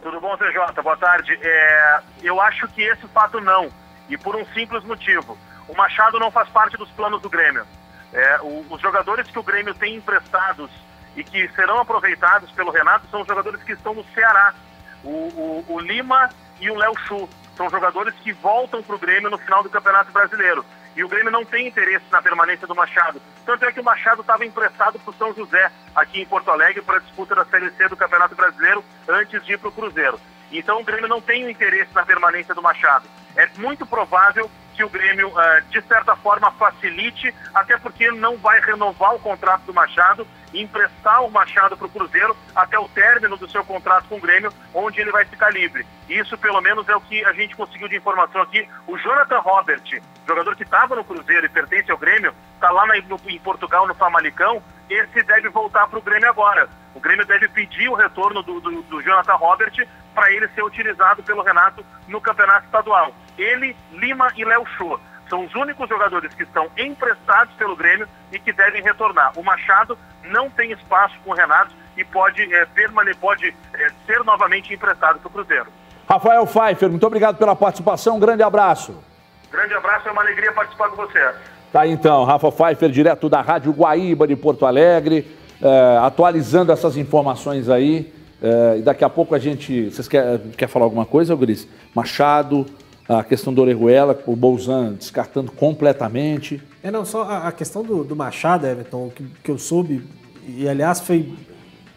[0.02, 0.82] Tudo bom, CJ?
[0.82, 1.38] Boa tarde.
[1.40, 3.70] É, eu acho que esse fato não,
[4.10, 5.38] e por um simples motivo.
[5.68, 7.64] O Machado não faz parte dos planos do Grêmio.
[8.12, 10.72] É, o, os jogadores que o Grêmio tem emprestados
[11.16, 14.56] e que serão aproveitados pelo Renato são os jogadores que estão no Ceará
[15.04, 16.30] o, o, o Lima
[16.60, 17.30] e o Léo Chu.
[17.56, 20.66] São jogadores que voltam para o Grêmio no final do Campeonato Brasileiro.
[20.96, 23.22] E o Grêmio não tem interesse na permanência do Machado.
[23.46, 26.82] Tanto é que o Machado estava emprestado para o São José, aqui em Porto Alegre,
[26.82, 30.20] para a disputa da Série C do Campeonato Brasileiro, antes de ir para o Cruzeiro.
[30.52, 33.08] Então o Grêmio não tem interesse na permanência do Machado.
[33.36, 34.50] É muito provável
[34.80, 39.64] que o Grêmio, eh, de certa forma, facilite, até porque não vai renovar o contrato
[39.64, 44.08] do Machado e emprestar o Machado para o Cruzeiro até o término do seu contrato
[44.08, 45.86] com o Grêmio, onde ele vai ficar livre.
[46.08, 48.66] Isso, pelo menos, é o que a gente conseguiu de informação aqui.
[48.88, 49.84] O Jonathan Robert,
[50.26, 53.94] jogador que estava no Cruzeiro e pertence ao Grêmio, está lá no, em Portugal, no
[53.96, 56.68] Famalicão, esse deve voltar para o Grêmio agora.
[56.96, 61.22] O Grêmio deve pedir o retorno do, do, do Jonathan Robert para ele ser utilizado
[61.24, 63.14] pelo Renato no campeonato estadual.
[63.38, 68.40] Ele, Lima e Léo Show são os únicos jogadores que estão emprestados pelo Grêmio e
[68.40, 69.32] que devem retornar.
[69.38, 74.24] O Machado não tem espaço com o Renato e pode, é, permanecer, pode é, ser
[74.24, 75.68] novamente emprestado para o Cruzeiro.
[76.10, 78.16] Rafael Pfeiffer, muito obrigado pela participação.
[78.16, 79.04] Um grande abraço.
[79.52, 81.34] Grande abraço, é uma alegria participar com você.
[81.72, 85.28] Tá então, Rafa Pfeiffer, direto da Rádio Guaíba de Porto Alegre,
[85.62, 88.12] é, atualizando essas informações aí.
[88.42, 89.86] É, e daqui a pouco a gente.
[89.92, 91.68] Vocês querem quer falar alguma coisa, Gris?
[91.94, 92.66] Machado,
[93.08, 96.60] a questão do Orejuela, o Bolzan descartando completamente.
[96.82, 100.02] É, não, só a, a questão do, do, Machado, Everton, que, que eu soube,
[100.48, 101.32] e aliás foi.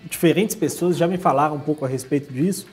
[0.04, 2.66] Diferentes pessoas já me falaram um pouco a respeito disso,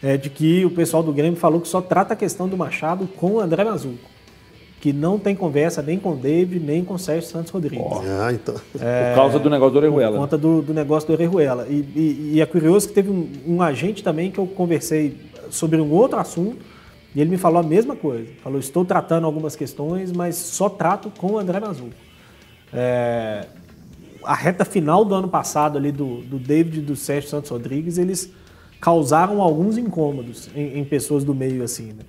[0.00, 3.08] é, de que o pessoal do Grêmio falou que só trata a questão do Machado
[3.16, 4.19] com o André Mazuco
[4.80, 7.84] que não tem conversa nem com o David, nem com o Sérgio Santos Rodrigues.
[7.86, 8.00] Oh.
[8.22, 8.54] Ah, então.
[8.80, 10.12] É, por causa do negócio do Orejuela.
[10.12, 11.66] Por conta do, do negócio do Orejuela.
[11.68, 15.18] E, e, e, é curioso que teve um, um, agente também que eu conversei
[15.50, 16.56] sobre um outro assunto
[17.14, 18.26] e ele me falou a mesma coisa.
[18.42, 21.90] Falou, estou tratando algumas questões, mas só trato com o André Mazul.
[22.72, 23.46] É,
[24.24, 27.98] a reta final do ano passado ali do, do David e do Sérgio Santos Rodrigues,
[27.98, 28.32] eles
[28.80, 32.04] causaram alguns incômodos em, em pessoas do meio assim, né?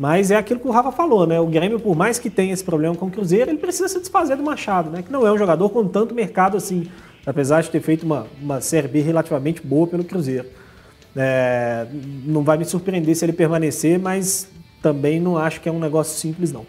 [0.00, 1.38] Mas é aquilo que o Rafa falou, né?
[1.38, 4.34] O Grêmio, por mais que tenha esse problema com o Cruzeiro, ele precisa se desfazer
[4.34, 5.02] do Machado, né?
[5.02, 6.86] Que não é um jogador com tanto mercado assim,
[7.26, 10.46] apesar de ter feito uma, uma Série B relativamente boa pelo Cruzeiro.
[11.14, 11.86] É,
[12.24, 16.18] não vai me surpreender se ele permanecer, mas também não acho que é um negócio
[16.18, 16.64] simples, não.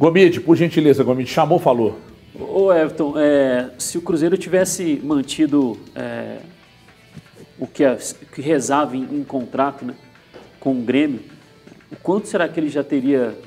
[0.00, 1.98] Gomide, por gentileza, Gomide, chamou, falou.
[2.34, 6.38] Ô Everton, é, se o Cruzeiro tivesse mantido é,
[7.58, 7.84] o que,
[8.32, 9.92] que rezava em, em contrato né,
[10.58, 11.20] com o Grêmio,
[11.90, 13.38] o quanto será que ele já teria,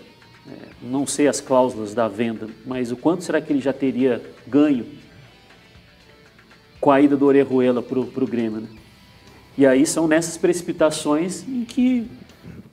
[0.47, 4.21] é, não sei as cláusulas da venda, mas o quanto será que ele já teria
[4.47, 4.85] ganho
[6.79, 8.61] com a ida do Orejuela para o Grêmio?
[8.61, 8.67] Né?
[9.57, 12.07] E aí são nessas precipitações em que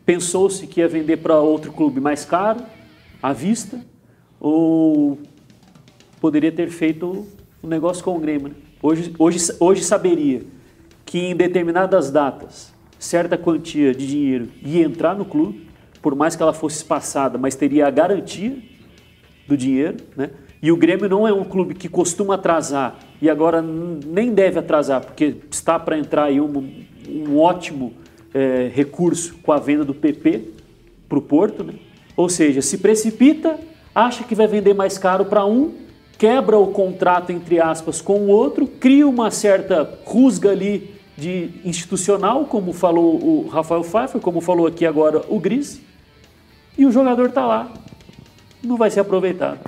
[0.06, 2.62] pensou-se que ia vender para outro clube mais caro,
[3.22, 3.84] à vista,
[4.40, 5.18] ou
[6.20, 7.26] poderia ter feito
[7.62, 8.48] um negócio com o Grêmio.
[8.48, 8.54] Né?
[8.80, 10.42] Hoje, hoje, hoje saberia
[11.04, 15.68] que em determinadas datas certa quantia de dinheiro ia entrar no clube,
[16.02, 18.56] por mais que ela fosse espaçada, mas teria a garantia
[19.46, 20.30] do dinheiro, né?
[20.60, 25.00] E o Grêmio não é um clube que costuma atrasar e agora nem deve atrasar,
[25.00, 27.94] porque está para entrar aí um, um ótimo
[28.34, 30.50] é, recurso com a venda do PP
[31.08, 31.74] para o Porto, né?
[32.16, 33.58] Ou seja, se precipita,
[33.94, 35.74] acha que vai vender mais caro para um,
[36.18, 42.44] quebra o contrato, entre aspas, com o outro, cria uma certa rusga ali de institucional,
[42.44, 45.80] como falou o Rafael Pfeiffer, como falou aqui agora o Gris,
[46.76, 47.72] e o jogador está lá,
[48.62, 49.58] não vai ser aproveitado.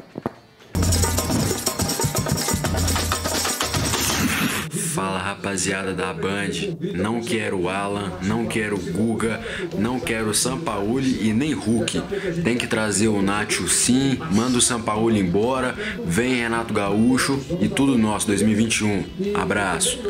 [5.31, 6.51] Rapaziada da Band,
[6.93, 9.41] não quero Alan, não quero Guga,
[9.78, 12.03] não quero Sampaoli e nem Hulk.
[12.43, 17.97] Tem que trazer o Nacho sim, manda o Sampaoli embora, vem Renato Gaúcho e tudo
[17.97, 19.05] nosso 2021.
[19.35, 20.01] Abraço.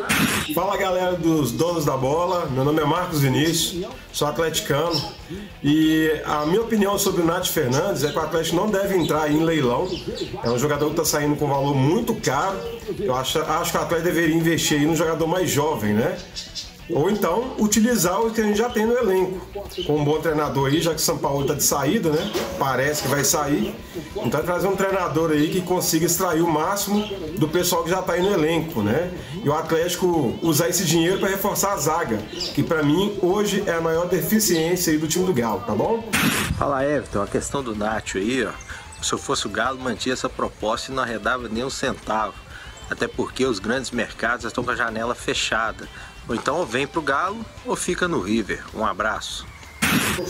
[0.55, 4.99] Fala galera dos donos da bola, meu nome é Marcos Vinícius, sou atleticano
[5.63, 9.31] e a minha opinião sobre o Nath Fernandes é que o Atlético não deve entrar
[9.31, 9.89] em leilão.
[10.43, 12.59] É um jogador que está saindo com valor muito caro.
[12.99, 16.17] Eu acho, acho que o Atlético deveria investir aí num jogador mais jovem, né?
[16.93, 19.41] Ou então utilizar o que a gente já tem no elenco.
[19.87, 22.33] Com um bom treinador aí, já que São Paulo está de saída, né?
[22.59, 23.75] Parece que vai sair.
[24.17, 27.07] Então trazer um treinador aí que consiga extrair o máximo
[27.39, 29.13] do pessoal que já está aí no elenco, né?
[29.43, 32.19] E o Atlético usar esse dinheiro para reforçar a zaga,
[32.55, 36.03] que para mim hoje é a maior deficiência aí do time do Galo, tá bom?
[36.59, 38.51] Fala Everton, a questão do Nacho aí, ó.
[39.01, 42.35] Se eu fosse o Galo, mantinha essa proposta e não arredava nem um centavo.
[42.91, 45.89] Até porque os grandes mercados estão com a janela fechada.
[46.29, 48.65] Ou então ou vem pro Galo ou fica no River.
[48.75, 49.47] Um abraço.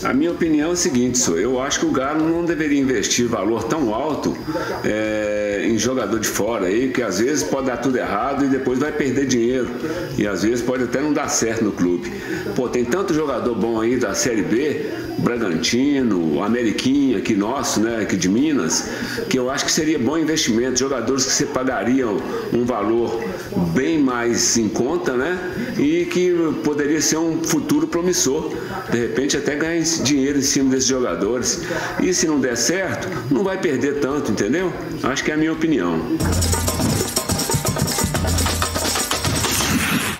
[0.03, 3.27] A minha opinião é o seguinte, sou, eu acho que o Galo não deveria investir
[3.27, 4.35] valor tão alto
[4.83, 8.79] é, em jogador de fora aí, que às vezes pode dar tudo errado e depois
[8.79, 9.67] vai perder dinheiro.
[10.17, 12.11] E às vezes pode até não dar certo no clube.
[12.55, 14.85] Pô, tem tanto jogador bom aí da Série B,
[15.19, 18.89] Bragantino, Ameriquinha, aqui nosso, né, aqui de Minas,
[19.29, 22.17] que eu acho que seria bom investimento, jogadores que você pagariam
[22.53, 23.23] um valor
[23.73, 25.37] bem mais em conta, né,
[25.77, 28.51] e que poderia ser um futuro promissor.
[28.89, 29.70] De repente até ganhar
[30.03, 31.61] dinheiro em cima desses jogadores.
[32.01, 34.71] E se não der certo, não vai perder tanto, entendeu?
[35.03, 35.99] Acho que é a minha opinião.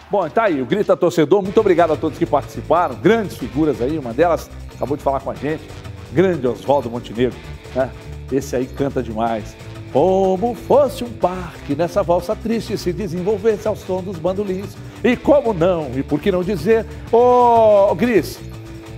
[0.09, 1.41] Bom, tá aí, o Grita Torcedor.
[1.41, 2.95] Muito obrigado a todos que participaram.
[2.95, 5.63] Grandes figuras aí, uma delas acabou de falar com a gente.
[6.11, 7.37] Grande Oswaldo Montenegro,
[7.73, 7.89] né?
[8.31, 9.55] Esse aí canta demais.
[9.93, 14.75] Como fosse um parque nessa valsa triste se desenvolvesse ao som dos bandolins.
[15.03, 15.91] E como não?
[15.95, 16.85] E por que não dizer?
[17.11, 18.39] Ô, oh, Gris,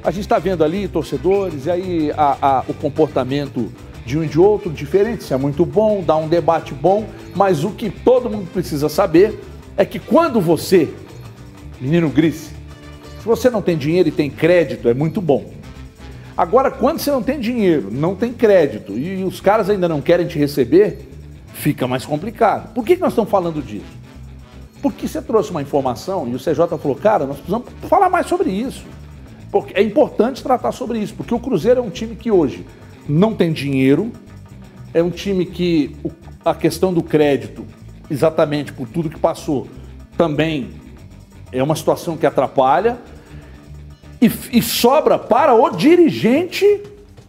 [0.04, 3.72] a gente está vendo ali torcedores e aí a, a, o comportamento
[4.06, 5.22] de um e de outro diferente.
[5.22, 9.40] Isso é muito bom, dá um debate bom, mas o que todo mundo precisa saber
[9.78, 10.94] é que quando você
[11.80, 12.52] menino Gris,
[13.20, 15.52] se você não tem dinheiro e tem crédito, é muito bom.
[16.36, 20.26] Agora, quando você não tem dinheiro, não tem crédito e os caras ainda não querem
[20.26, 21.08] te receber,
[21.54, 22.74] fica mais complicado.
[22.74, 23.86] Por que, nós estamos falando disso?
[24.82, 28.50] Porque você trouxe uma informação e o CJ falou, cara, nós precisamos falar mais sobre
[28.50, 28.84] isso.
[29.54, 32.66] Porque é importante tratar sobre isso, porque o Cruzeiro é um time que hoje
[33.08, 34.12] não tem dinheiro,
[34.92, 35.96] é um time que
[36.44, 37.64] a questão do crédito,
[38.10, 39.68] exatamente por tudo que passou,
[40.18, 40.72] também
[41.52, 42.98] é uma situação que atrapalha
[44.20, 46.82] e, e sobra para o dirigente,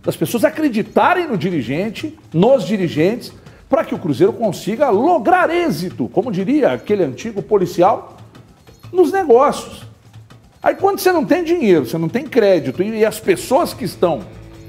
[0.06, 3.34] as pessoas acreditarem no dirigente, nos dirigentes,
[3.68, 8.16] para que o Cruzeiro consiga lograr êxito, como diria aquele antigo policial,
[8.90, 9.93] nos negócios.
[10.64, 14.22] Aí quando você não tem dinheiro, você não tem crédito e, as pessoas que estão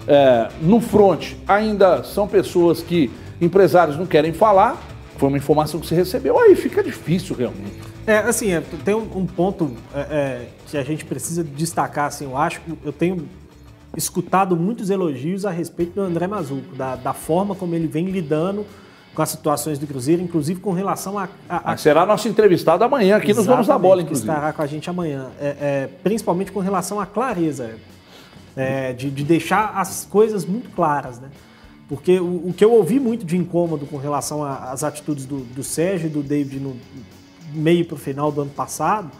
[0.06, 4.78] é, no front ainda são pessoas que empresários não querem falar,
[5.18, 7.80] foi uma informação que você recebeu, aí fica difícil realmente.
[8.06, 12.26] É, assim, é, tem um, um ponto é, é, que a gente precisa destacar, assim,
[12.26, 13.30] eu acho, eu tenho
[13.96, 18.66] escutado muitos elogios a respeito do André Mazuco, da, da forma como ele vem lidando
[19.16, 21.30] com as situações do Cruzeiro, inclusive com relação a...
[21.50, 21.78] a, a...
[21.78, 24.30] Será nosso entrevistado amanhã aqui nos Vamos da Bola, inclusive.
[24.30, 27.76] estará com a gente amanhã, é, é, principalmente com relação à clareza,
[28.56, 31.30] é, de, de, deixar as coisas muito claras, né?
[31.88, 35.64] Porque o, o, que eu ouvi muito de incômodo com relação às atitudes do, do
[35.64, 36.76] Sérgio e do David no,
[37.54, 39.12] meio para o final do ano passado,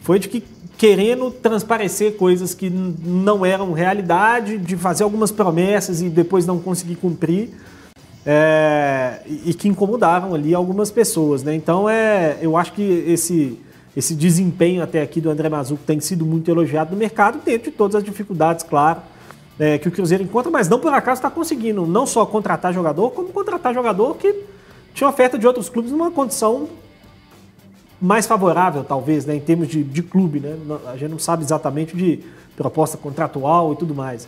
[0.00, 0.42] foi de que
[0.76, 6.96] querendo transparecer coisas que não eram realidade, de fazer algumas promessas e depois não conseguir
[6.96, 7.50] cumprir,
[8.24, 11.42] é, e que incomodavam ali algumas pessoas.
[11.42, 11.54] Né?
[11.54, 13.58] Então, é, eu acho que esse,
[13.96, 17.76] esse desempenho até aqui do André Mazuco tem sido muito elogiado no mercado, dentro de
[17.76, 19.00] todas as dificuldades, claro,
[19.58, 23.10] é, que o Cruzeiro encontra, mas não por acaso está conseguindo não só contratar jogador,
[23.10, 24.44] como contratar jogador que
[24.94, 26.68] tinha oferta de outros clubes numa condição
[28.00, 30.40] mais favorável, talvez, né, em termos de, de clube.
[30.40, 30.56] Né?
[30.92, 32.20] A gente não sabe exatamente de
[32.56, 34.26] proposta contratual e tudo mais.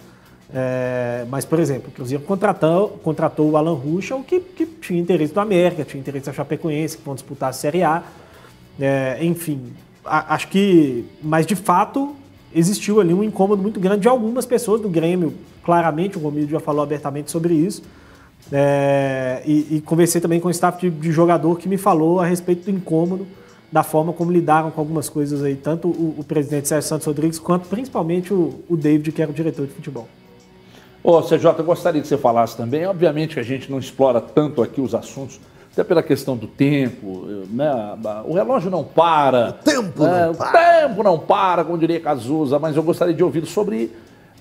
[0.57, 5.35] É, mas, por exemplo, o Cruzeiro contratou, contratou o Alan Ruschel, que, que tinha interesse
[5.35, 8.05] do América, tinha interesse da Chapecoense, que vão disputar a Série A.
[8.79, 9.73] É, enfim,
[10.05, 11.05] a, acho que.
[11.21, 12.15] Mas, de fato,
[12.55, 15.35] existiu ali um incômodo muito grande de algumas pessoas do Grêmio.
[15.65, 17.83] Claramente, o Romildo já falou abertamente sobre isso.
[18.53, 22.27] É, e, e, conversei também com o staff de, de, jogador que me falou a
[22.27, 23.27] respeito do incômodo,
[23.73, 27.39] da forma como lidaram com algumas coisas aí, tanto o, o presidente Sérgio Santos Rodrigues,
[27.39, 30.07] quanto principalmente o, o David, que era o diretor de futebol.
[31.05, 32.87] Ô, CJ, eu gostaria que você falasse também.
[32.87, 35.39] Obviamente que a gente não explora tanto aqui os assuntos,
[35.71, 37.71] até pela questão do tempo, né?
[38.25, 39.51] O relógio não para.
[39.51, 40.27] O tempo né?
[40.27, 40.49] não para.
[40.49, 43.93] O tempo não para, como diria Cazuza, mas eu gostaria de ouvir sobre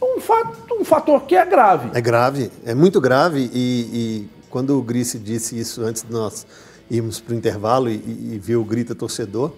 [0.02, 1.90] um, fato, um fator que é grave.
[1.94, 3.52] É grave, é muito grave.
[3.54, 6.48] E, e quando o Grice disse isso antes de nós
[6.90, 9.52] irmos para o intervalo e, e, ver o grita torcedor,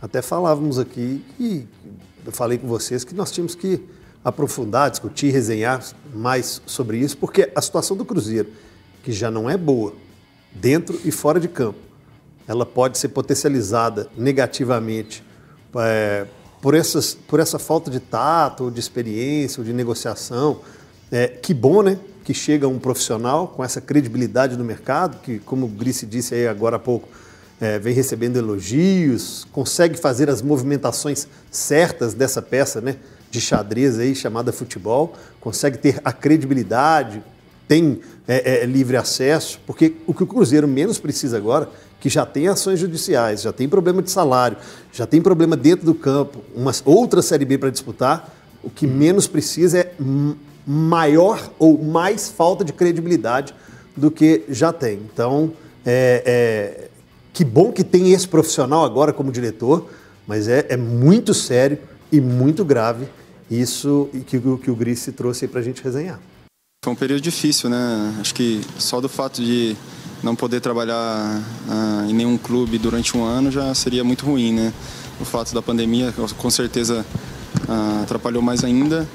[0.00, 1.66] até falávamos aqui e
[2.24, 3.82] eu falei com vocês que nós tínhamos que
[4.26, 5.80] aprofundar, discutir, resenhar
[6.12, 8.48] mais sobre isso, porque a situação do Cruzeiro,
[9.04, 9.92] que já não é boa,
[10.52, 11.78] dentro e fora de campo,
[12.48, 15.22] ela pode ser potencializada negativamente
[15.76, 16.26] é,
[16.60, 20.60] por, essas, por essa falta de tato, ou de experiência, ou de negociação.
[21.12, 21.96] É, que bom, né?
[22.24, 26.48] Que chega um profissional com essa credibilidade no mercado, que, como o Grice disse aí
[26.48, 27.08] agora há pouco,
[27.60, 32.96] é, vem recebendo elogios, consegue fazer as movimentações certas dessa peça né,
[33.36, 37.22] de xadrez aí chamada futebol, consegue ter a credibilidade,
[37.68, 41.68] tem é, é, livre acesso, porque o que o Cruzeiro menos precisa agora
[42.00, 44.56] que já tem ações judiciais, já tem problema de salário,
[44.92, 49.26] já tem problema dentro do campo, uma outra Série B para disputar, o que menos
[49.26, 49.92] precisa é
[50.66, 53.54] maior ou mais falta de credibilidade
[53.94, 55.00] do que já tem.
[55.12, 55.52] Então,
[55.84, 56.88] é, é,
[57.32, 59.88] que bom que tem esse profissional agora como diretor,
[60.26, 61.78] mas é, é muito sério
[62.10, 63.06] e muito grave
[63.50, 66.20] isso que, que o Grice trouxe para a gente resenhar.
[66.84, 68.16] Foi um período difícil, né?
[68.20, 69.76] Acho que só do fato de
[70.22, 74.72] não poder trabalhar uh, em nenhum clube durante um ano já seria muito ruim, né?
[75.20, 77.04] O fato da pandemia com certeza
[77.68, 79.08] uh, atrapalhou mais ainda,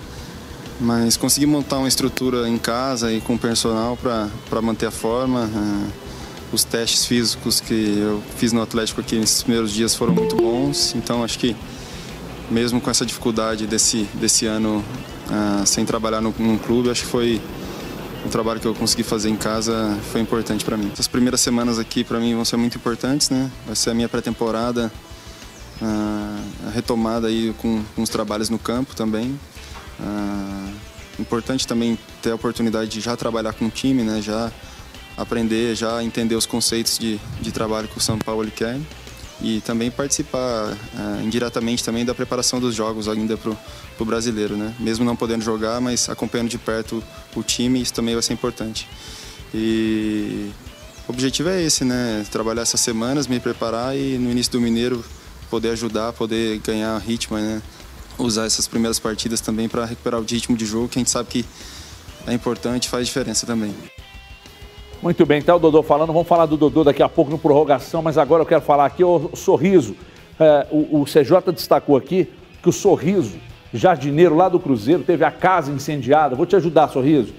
[0.79, 5.45] mas consegui montar uma estrutura em casa e com personal para manter a forma.
[5.45, 6.11] Uh,
[6.53, 10.93] os testes físicos que eu fiz no Atlético aqui nesses primeiros dias foram muito bons,
[10.95, 11.55] então acho que
[12.51, 14.83] mesmo com essa dificuldade desse, desse ano
[15.65, 17.41] sem trabalhar no, num clube, acho que foi
[18.25, 20.91] o trabalho que eu consegui fazer em casa foi importante para mim.
[20.97, 23.49] As primeiras semanas aqui para mim vão ser muito importantes, né?
[23.65, 24.91] Vai ser a minha pré-temporada,
[25.81, 29.39] a retomada aí com, com, os trabalhos no campo também.
[31.17, 34.21] importante também ter a oportunidade de já trabalhar com o time, né?
[34.21, 34.51] Já
[35.17, 38.79] aprender, já entender os conceitos de, de trabalho que o São Paulo quer
[39.41, 43.51] e também participar uh, indiretamente também da preparação dos jogos ainda para
[43.99, 44.73] o brasileiro, né?
[44.79, 47.03] Mesmo não podendo jogar, mas acompanhando de perto
[47.35, 48.87] o time, isso também vai ser importante.
[49.53, 50.51] E
[51.07, 52.25] o objetivo é esse, né?
[52.31, 55.03] Trabalhar essas semanas, me preparar e no início do Mineiro
[55.49, 57.61] poder ajudar, poder ganhar ritmo, né?
[58.17, 61.29] Usar essas primeiras partidas também para recuperar o ritmo de jogo, que a gente sabe
[61.29, 61.45] que
[62.27, 63.75] é importante, faz diferença também.
[65.01, 66.13] Muito bem, tá o Dodô falando.
[66.13, 69.03] Vamos falar do Dodô daqui a pouco no prorrogação, mas agora eu quero falar aqui
[69.03, 69.95] o sorriso.
[70.39, 72.29] É, o, o CJ destacou aqui
[72.61, 73.39] que o sorriso,
[73.73, 76.35] jardineiro lá do Cruzeiro, teve a casa incendiada.
[76.35, 77.33] Vou te ajudar, sorriso.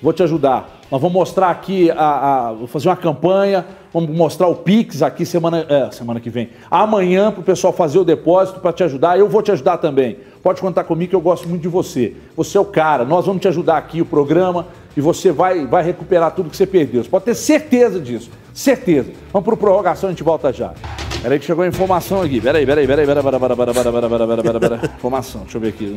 [0.00, 0.80] Vou te ajudar.
[0.90, 5.26] Nós vamos mostrar aqui, a, a vou fazer uma campanha, vamos mostrar o Pix aqui
[5.26, 6.48] semana, é, semana que vem.
[6.70, 9.18] Amanhã para o pessoal fazer o depósito para te ajudar.
[9.18, 10.16] Eu vou te ajudar também.
[10.42, 12.16] Pode contar comigo que eu gosto muito de você.
[12.34, 13.04] Você é o cara.
[13.04, 16.66] Nós vamos te ajudar aqui, o programa e você vai, vai recuperar tudo que você
[16.66, 17.02] perdeu.
[17.02, 18.30] Você pode ter certeza disso.
[18.52, 19.10] Certeza.
[19.32, 20.74] Vamos para prorrogação, a gente volta já.
[21.22, 22.40] Peraí que chegou a informação aqui.
[22.40, 24.90] Peraí, peraí, peraí, peraí, peraí, peraí, peraí, peraí, peraí, peraí, peraí, peraí.
[24.96, 25.96] Informação, deixa eu ver aqui.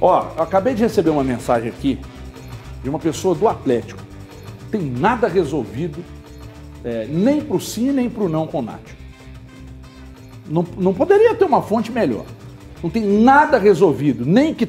[0.00, 1.98] Ó, eu acabei de receber uma mensagem aqui
[2.82, 4.00] de uma pessoa do Atlético.
[4.70, 6.02] Tem nada resolvido,
[6.84, 8.96] é, nem para o sim, nem para o não com o Nath.
[10.48, 12.24] Não, não poderia ter uma fonte melhor
[12.82, 14.68] não tem nada resolvido, nem que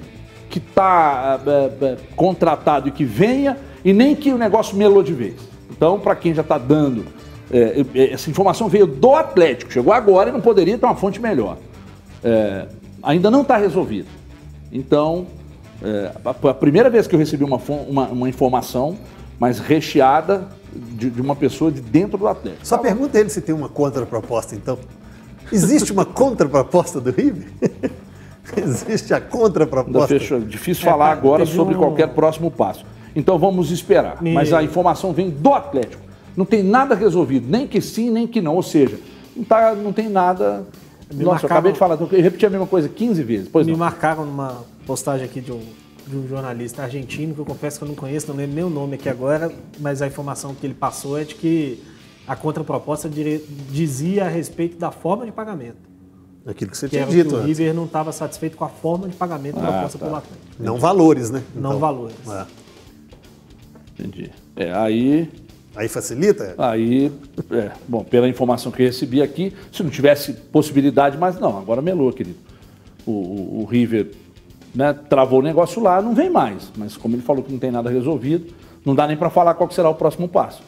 [0.56, 5.36] está é, é, contratado e que venha, e nem que o negócio melou de vez.
[5.70, 7.06] Então, para quem já está dando,
[7.52, 11.22] é, é, essa informação veio do Atlético, chegou agora e não poderia ter uma fonte
[11.22, 11.58] melhor.
[12.24, 12.68] É,
[13.02, 14.08] ainda não está resolvido.
[14.72, 15.28] Então,
[15.82, 17.58] é, a, a, primeira vez que eu recebi uma,
[17.88, 18.98] uma, uma informação,
[19.40, 22.68] mas recheada de, de, uma pessoa de dentro do Atlético.
[22.68, 24.78] Só pergunta ele se tem uma contraproposta, então.
[25.52, 27.48] Existe uma contraproposta do River?
[28.56, 30.08] Existe a contraproposta?
[30.08, 30.40] Fechou.
[30.40, 31.78] Difícil é, falar agora sobre um...
[31.78, 32.86] qualquer próximo passo.
[33.16, 34.22] Então vamos esperar.
[34.22, 34.34] Me...
[34.34, 36.04] Mas a informação vem do Atlético.
[36.36, 38.56] Não tem nada resolvido, nem que sim, nem que não.
[38.56, 39.00] Ou seja,
[39.36, 40.66] não, tá, não tem nada.
[41.14, 41.42] Me Nossa, marcaram...
[41.42, 43.50] eu acabei de falar, eu repeti a mesma coisa 15 vezes.
[43.52, 43.80] Pois Me não.
[43.80, 45.62] marcaram numa postagem aqui de um,
[46.08, 48.70] de um jornalista argentino, que eu confesso que eu não conheço, não lembro nem o
[48.70, 51.84] nome aqui agora, mas a informação que ele passou é de que
[52.30, 53.10] a contraproposta
[53.72, 55.78] dizia a respeito da forma de pagamento.
[56.46, 57.30] Aquilo que você que tinha dito.
[57.30, 57.58] Que o antes.
[57.58, 60.06] River não estava satisfeito com a forma de pagamento Ah, proposta tá.
[60.06, 60.46] pelo Atlético.
[60.60, 61.44] Não valores, né?
[61.56, 62.16] Não Então, valores.
[62.30, 62.46] é.
[64.00, 64.32] Entendi.
[64.56, 65.30] É, aí.
[65.76, 66.56] Aí facilita?
[66.58, 67.12] Aí,
[67.52, 71.82] é, bom, pela informação que eu recebi aqui, se não tivesse possibilidade, mas não, agora
[71.82, 72.38] melou, querido.
[73.06, 74.12] O, o- o River
[74.74, 76.72] né, travou o negócio lá, não vem mais.
[76.78, 78.54] Mas como ele falou que não tem nada resolvido,
[78.86, 80.62] não dá nem para falar qual que será o próximo passo.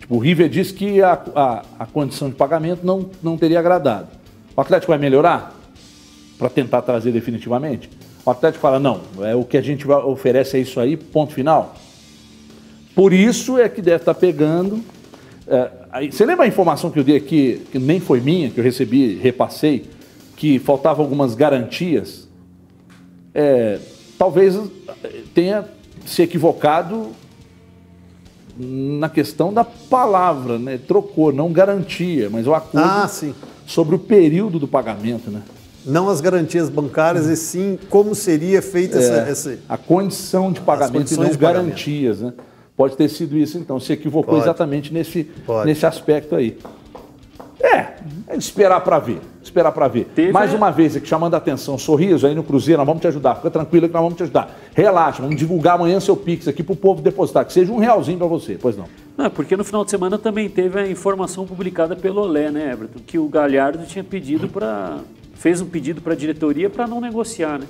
[0.00, 4.08] Tipo, o River disse que a, a, a condição de pagamento não, não teria agradado.
[4.56, 5.54] O Atlético vai melhorar
[6.38, 7.90] para tentar trazer definitivamente?
[8.24, 11.74] O Atlético fala, não, é, o que a gente oferece é isso aí, ponto final.
[12.94, 14.82] Por isso é que deve estar pegando.
[15.46, 18.58] é, aí- você lembra a informação que eu dei aqui, que nem foi minha, que
[18.60, 19.86] eu recebi, repassei,
[20.36, 22.28] que faltavam algumas garantias?
[23.34, 23.78] É,
[24.18, 25.64] talvez eh, tenha
[26.04, 27.10] se equivocado
[28.58, 30.78] na questão da palavra, né?
[30.78, 33.08] Trocou, não garantia, mas o acordo Ah,
[33.66, 35.42] sobre o período do pagamento, né?
[35.86, 40.60] Não as garantias bancárias, e sim como seria feita essa, É, essa- a condição de
[40.60, 41.38] pagamento e não pagamento.
[41.40, 42.32] garantias, né?
[42.76, 43.78] Pode ter sido isso, então.
[43.80, 44.44] Se equivocou Pode.
[44.44, 45.66] exatamente nesse, Pode.
[45.66, 46.58] nesse aspecto aí.
[47.60, 47.94] É,
[48.28, 49.20] é esperar para ver.
[49.48, 50.04] Esperar para ver.
[50.14, 53.06] Teve- Mais uma vez, aqui chamando a atenção, sorriso aí no Cruzeiro, nós vamos te
[53.08, 53.36] ajudar.
[53.36, 54.54] Fica tranquilo que nós vamos te ajudar.
[54.74, 58.26] Relaxa, vamos divulgar amanhã seu Pix aqui pro povo depositar, que seja um realzinho para
[58.26, 58.84] você, pois não.
[59.16, 62.72] Não, é porque no final de semana também teve a informação publicada pelo Olé, né,
[62.72, 63.00] Everton?
[63.06, 64.98] Que o Galhardo tinha pedido para.
[65.34, 67.66] fez um pedido para a diretoria para não negociar, né?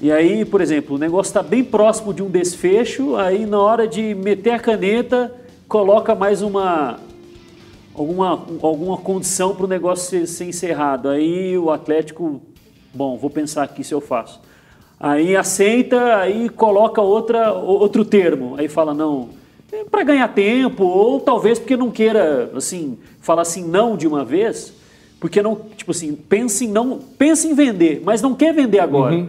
[0.00, 3.86] E aí, por exemplo, o negócio está bem próximo de um desfecho, aí na hora
[3.86, 5.32] de meter a caneta,
[5.68, 6.98] coloca mais uma.
[7.96, 8.30] Alguma,
[8.62, 11.08] alguma condição para o negócio ser, ser encerrado.
[11.08, 12.40] Aí o Atlético,
[12.94, 14.40] bom, vou pensar aqui se eu faço.
[14.98, 18.54] Aí aceita, aí coloca outra, outro termo.
[18.56, 19.30] Aí fala, não,
[19.90, 24.72] para ganhar tempo, ou talvez porque não queira, assim, falar assim não de uma vez,
[25.20, 29.28] porque não, tipo assim, pensa em não, pensa em vender, mas não quer vender agora.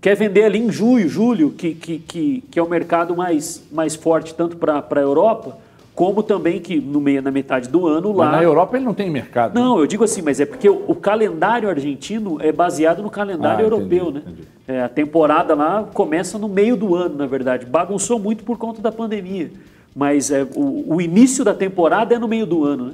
[0.00, 3.96] Quer vender ali em junho, julho, que, que, que, que é o mercado mais, mais
[3.96, 5.58] forte tanto para a Europa,
[5.96, 8.26] como também que no meio, na metade do ano lá.
[8.26, 9.54] Mas na Europa ele não tem mercado.
[9.54, 9.60] né?
[9.60, 13.60] Não, eu digo assim, mas é porque o, o calendário argentino é baseado no calendário
[13.60, 14.46] Ah, europeu, entendi, né?
[14.68, 17.64] É, a temporada lá começa no meio do ano, na verdade.
[17.64, 19.50] Bagunçou muito por conta da pandemia.
[19.94, 22.92] Mas é, o, o início da temporada é no meio do ano, né?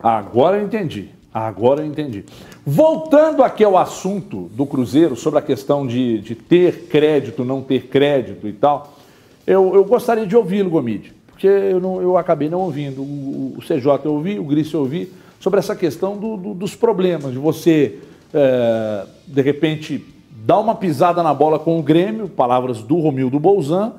[0.00, 1.08] Agora eu entendi.
[1.32, 2.24] Agora eu entendi.
[2.66, 7.86] Voltando aqui ao assunto do Cruzeiro, sobre a questão de, de ter crédito, não ter
[7.86, 8.92] crédito e tal,
[9.46, 13.02] eu, eu gostaria de ouvi-lo, Gomide, porque eu, não, eu acabei não ouvindo.
[13.02, 16.76] O, o CJ eu ouvi, o Gris eu ouvi, sobre essa questão do- do- dos
[16.76, 17.98] problemas, de você,
[18.32, 20.06] é, de repente,
[20.46, 23.94] dar uma pisada na bola com o Grêmio, palavras do Romildo Bolzan,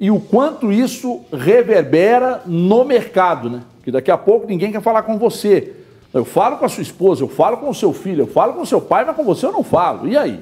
[0.00, 3.60] e o quanto isso reverbera no mercado, né?
[3.84, 5.74] Que daqui a pouco ninguém quer falar com você.
[6.14, 8.62] Eu falo com a sua esposa, eu falo com o seu filho, eu falo com
[8.62, 10.08] o seu pai, mas com você eu não falo.
[10.08, 10.40] E aí?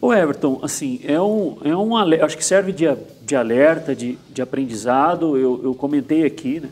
[0.00, 2.84] Ô Everton, assim, é um, é um acho que serve de,
[3.22, 5.36] de alerta, de, de aprendizado.
[5.36, 6.68] Eu, eu comentei aqui, né,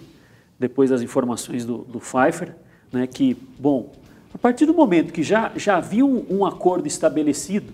[0.58, 2.54] depois das informações do, do Pfeiffer,
[2.92, 3.90] né, que, bom,
[4.34, 7.72] a partir do momento que já, já havia um, um acordo estabelecido,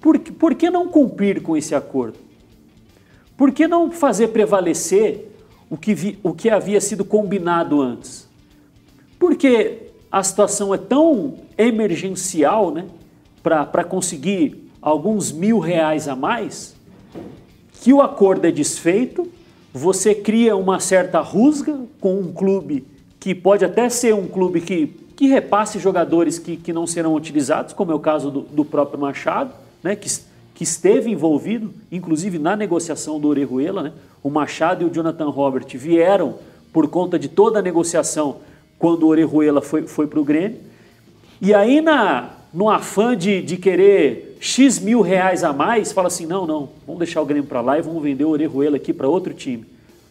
[0.00, 2.18] por, por que não cumprir com esse acordo?
[3.36, 5.30] Por que não fazer prevalecer
[5.70, 8.28] o que, vi- o que havia sido combinado antes?
[9.18, 12.86] Porque a situação é tão emergencial, né,
[13.46, 16.74] para conseguir alguns mil reais a mais,
[17.80, 19.30] que o acordo é desfeito,
[19.72, 22.84] você cria uma certa rusga com um clube
[23.20, 27.72] que pode até ser um clube que, que repasse jogadores que, que não serão utilizados,
[27.72, 30.08] como é o caso do, do próprio Machado, né, que,
[30.52, 33.82] que esteve envolvido, inclusive na negociação do Orejuela.
[33.84, 33.92] Né?
[34.24, 36.34] O Machado e o Jonathan Robert vieram
[36.72, 38.38] por conta de toda a negociação
[38.76, 40.58] quando o Orejuela foi, foi para o Grêmio.
[41.40, 46.24] E aí, na, no afã de, de querer X mil reais a mais, fala assim:
[46.24, 49.06] não, não, vamos deixar o Grêmio para lá e vamos vender o Orejuela aqui para
[49.06, 49.66] outro time.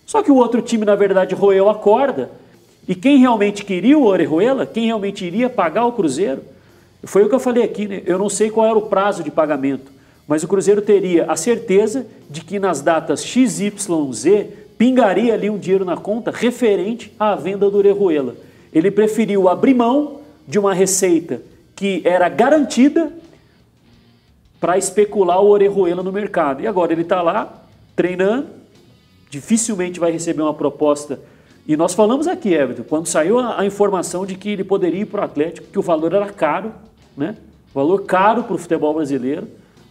[0.06, 2.30] Só que o outro time, na verdade, roeu a corda.
[2.88, 6.44] E quem realmente queria o Orejuela, quem realmente iria pagar o Cruzeiro,
[7.04, 8.04] foi o que eu falei aqui, né?
[8.06, 9.92] Eu não sei qual era o prazo de pagamento,
[10.28, 14.46] mas o Cruzeiro teria a certeza de que nas datas XYZ
[14.78, 18.36] pingaria ali um dinheiro na conta referente à venda do Orejuela.
[18.72, 21.42] Ele preferiu abrir mão de uma receita
[21.76, 23.12] que era garantida
[24.60, 26.62] para especular o Orejuela no mercado.
[26.62, 27.64] E agora ele está lá
[27.96, 28.48] treinando,
[29.30, 31.20] dificilmente vai receber uma proposta.
[31.68, 35.22] E nós falamos aqui, Everton, quando saiu a, informação de que ele poderia ir para
[35.22, 36.72] o Atlético, que o valor era caro,
[37.18, 37.36] né?
[37.74, 39.48] Valor caro para o futebol brasileiro,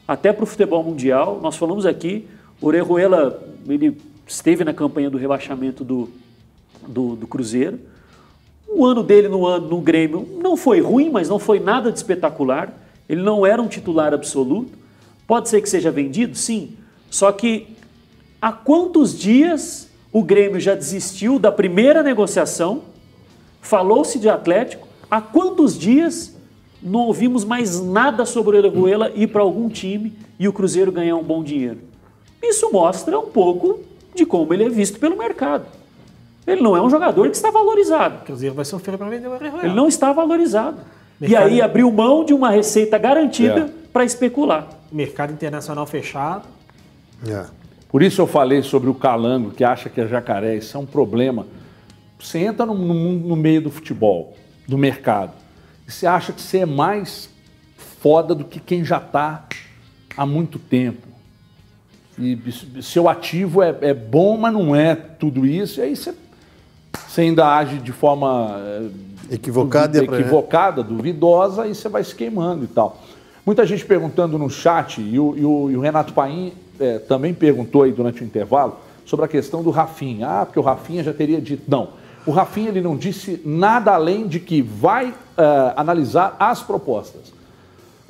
[0.06, 1.40] até para o futebol mundial.
[1.42, 2.26] Nós falamos aqui,
[2.60, 6.08] o Orejuela, ele esteve na campanha do rebaixamento do,
[6.86, 7.78] do, do Cruzeiro.
[8.76, 12.72] O ano dele no, no Grêmio não foi ruim, mas não foi nada de espetacular.
[13.08, 14.76] Ele não era um titular absoluto.
[15.28, 16.36] Pode ser que seja vendido?
[16.36, 16.72] Sim.
[17.08, 17.68] Só que
[18.42, 22.82] há quantos dias o Grêmio já desistiu da primeira negociação?
[23.60, 24.88] Falou-se de Atlético.
[25.08, 26.34] Há quantos dias
[26.82, 31.14] não ouvimos mais nada sobre o Orejuela ir para algum time e o Cruzeiro ganhar
[31.14, 31.78] um bom dinheiro?
[32.42, 33.78] Isso mostra um pouco
[34.16, 35.83] de como ele é visto pelo mercado.
[36.46, 38.16] Ele não é um jogador que está valorizado.
[38.16, 39.34] O Cruzeiro vai sofrer para vender o.
[39.34, 40.78] Ele não está valorizado.
[41.18, 41.30] Mercado...
[41.30, 43.70] E aí abriu mão de uma receita garantida é.
[43.92, 44.68] para especular.
[44.92, 46.46] Mercado internacional fechado.
[47.26, 47.46] É.
[47.88, 50.56] Por isso eu falei sobre o calango que acha que é jacaré.
[50.56, 51.46] Isso é um problema.
[52.18, 54.36] Você entra no, no, no meio do futebol,
[54.66, 55.32] do mercado,
[55.86, 57.28] e você acha que você é mais
[57.76, 59.44] foda do que quem já está
[60.16, 61.06] há muito tempo.
[62.18, 62.38] E
[62.80, 65.80] seu ativo é, é, bom, mas não é tudo isso.
[65.80, 66.14] E aí você,
[67.14, 72.66] você ainda age de forma eh, equivocada, equivocada duvidosa, e você vai se queimando e
[72.66, 72.98] tal.
[73.46, 77.32] Muita gente perguntando no chat, e o, e o, e o Renato Paim é, também
[77.32, 80.26] perguntou aí durante o intervalo, sobre a questão do Rafinha.
[80.26, 81.62] Ah, porque o Rafinha já teria dito.
[81.68, 81.90] Não.
[82.26, 85.14] O Rafinha ele não disse nada além de que vai uh,
[85.76, 87.32] analisar as propostas.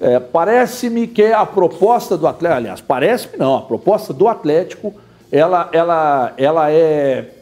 [0.00, 4.94] É, parece-me que a proposta do Atlético, aliás, parece-me não, a proposta do Atlético,
[5.32, 7.33] ela, ela, ela é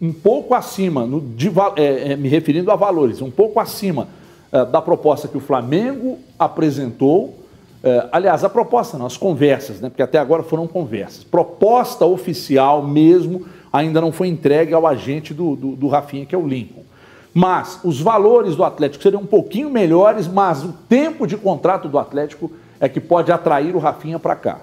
[0.00, 4.08] um pouco acima, no, de, é, é, me referindo a valores, um pouco acima
[4.52, 7.34] é, da proposta que o Flamengo apresentou.
[7.82, 11.24] É, aliás, a proposta não, as conversas, né, porque até agora foram conversas.
[11.24, 16.38] Proposta oficial mesmo ainda não foi entregue ao agente do, do, do Rafinha, que é
[16.38, 16.84] o Lincoln.
[17.32, 21.98] Mas os valores do Atlético seriam um pouquinho melhores, mas o tempo de contrato do
[21.98, 24.60] Atlético é que pode atrair o Rafinha para cá.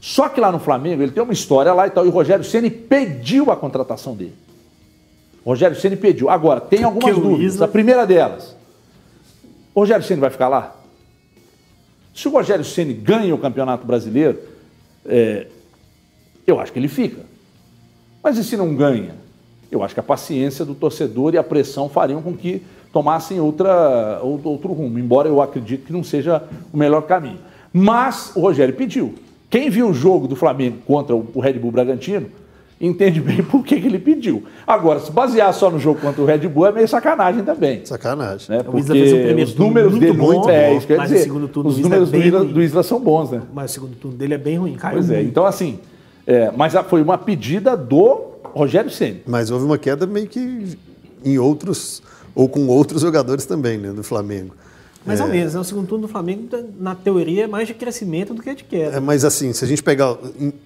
[0.00, 2.44] Só que lá no Flamengo ele tem uma história lá e tal, e o Rogério
[2.44, 4.34] Ceni pediu a contratação dele.
[5.44, 6.28] Rogério Ceni pediu.
[6.28, 7.54] Agora, tem algumas dúvidas.
[7.54, 7.66] Isla...
[7.66, 8.56] A primeira delas,
[9.74, 10.76] o Rogério Ceni vai ficar lá?
[12.14, 14.38] Se o Rogério Ceni ganha o Campeonato Brasileiro,
[15.06, 15.46] é,
[16.46, 17.22] eu acho que ele fica.
[18.22, 19.14] Mas e se não ganha?
[19.70, 22.62] Eu acho que a paciência do torcedor e a pressão fariam com que
[22.92, 27.38] tomassem outra, outro rumo, embora eu acredite que não seja o melhor caminho.
[27.72, 29.14] Mas o Rogério pediu.
[29.48, 32.28] Quem viu o jogo do Flamengo contra o Red Bull Bragantino
[32.80, 34.42] entende bem por que, que ele pediu.
[34.66, 37.84] Agora, se basear só no jogo contra o Red Bull é meio sacanagem também.
[37.84, 38.46] Sacanagem.
[38.48, 38.62] Né?
[38.62, 42.44] Porque um os números dele muito bom, é, isso quer dizer, os números é do,
[42.46, 43.42] do Isla são bons, né?
[43.52, 45.78] Mas o segundo turno dele é bem ruim, caiu Pois é, então assim,
[46.26, 49.22] é, mas foi uma pedida do Rogério Ceni.
[49.26, 50.76] Mas houve uma queda meio que
[51.24, 52.02] em outros,
[52.34, 54.54] ou com outros jogadores também, né, do Flamengo.
[55.04, 55.24] Mais é.
[55.24, 55.60] ou menos, né?
[55.60, 56.48] o segundo turno do Flamengo,
[56.78, 58.98] na teoria, é mais de crescimento do que de queda.
[58.98, 60.16] É, mas assim, se a gente pegar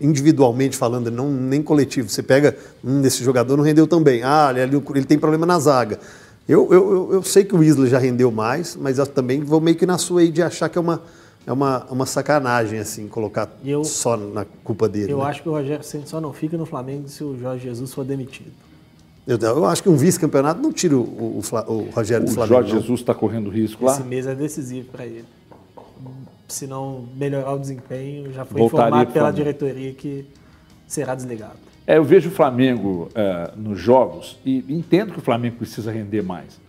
[0.01, 4.53] individualmente falando, não nem coletivo, você pega, hum, esse jogador não rendeu tão bem, ah,
[4.57, 6.01] ele, ele tem problema na zaga.
[6.49, 9.77] Eu, eu, eu, sei que o Isla já rendeu mais, mas eu também vou meio
[9.77, 11.01] que na sua aí de achar que é uma,
[11.47, 15.13] é uma, uma sacanagem, assim, colocar eu, só na culpa dele.
[15.13, 15.25] Eu né?
[15.25, 18.05] acho que o Rogério Ceni só não fica no Flamengo se o Jorge Jesus for
[18.05, 18.53] demitido.
[19.27, 22.55] Eu, eu acho que um vice-campeonato não tira o, o, o Rogério o do Flamengo.
[22.55, 23.93] O Jorge Jesus está correndo risco lá?
[23.93, 25.25] Esse mês é decisivo para ele.
[26.47, 30.27] Se não melhorar o desempenho, já foi Voltaria informado pela diretoria que
[30.87, 31.57] será desligado.
[31.87, 36.23] É, eu vejo o Flamengo é, nos jogos e entendo que o Flamengo precisa render
[36.23, 36.61] mais.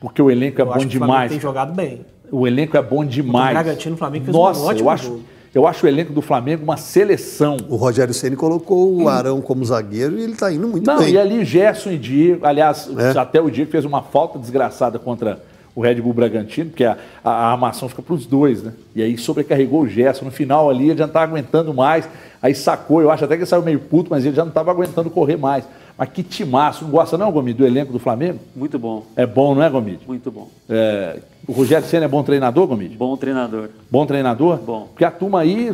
[0.00, 0.90] Porque o elenco é eu bom demais.
[0.90, 2.04] O Flamengo tem jogado bem.
[2.30, 3.50] O elenco é bom demais.
[3.50, 5.22] O Bragantino, o Flamengo fez Nossa, um ótimo eu acho, jogo.
[5.54, 7.58] Eu acho o elenco do Flamengo uma seleção.
[7.68, 11.12] O Rogério Ceni colocou o Arão como zagueiro e ele está indo muito Não, bem.
[11.12, 13.18] e ali Gerson e Diego, aliás, é.
[13.18, 15.42] até o Diego fez uma falta desgraçada contra
[15.74, 18.72] o Red Bull Bragantino, porque a, a, a armação fica para os dois, né?
[18.94, 20.26] E aí sobrecarregou o Gerson.
[20.26, 22.08] No final ali ele já não estava aguentando mais,
[22.40, 24.70] aí sacou, eu acho até que ele saiu meio puto, mas ele já não estava
[24.70, 25.64] aguentando correr mais.
[25.96, 26.84] Mas que timaço.
[26.84, 28.38] Não gosta não, Gomide, do elenco do Flamengo?
[28.54, 29.04] Muito bom.
[29.16, 30.00] É bom, não é, Gomide?
[30.06, 30.48] Muito bom.
[30.68, 32.96] É, o Rogério Senna é bom treinador, Gomide?
[32.96, 33.68] Bom treinador.
[33.90, 34.58] Bom treinador?
[34.58, 34.88] Bom.
[34.88, 35.70] Porque a turma aí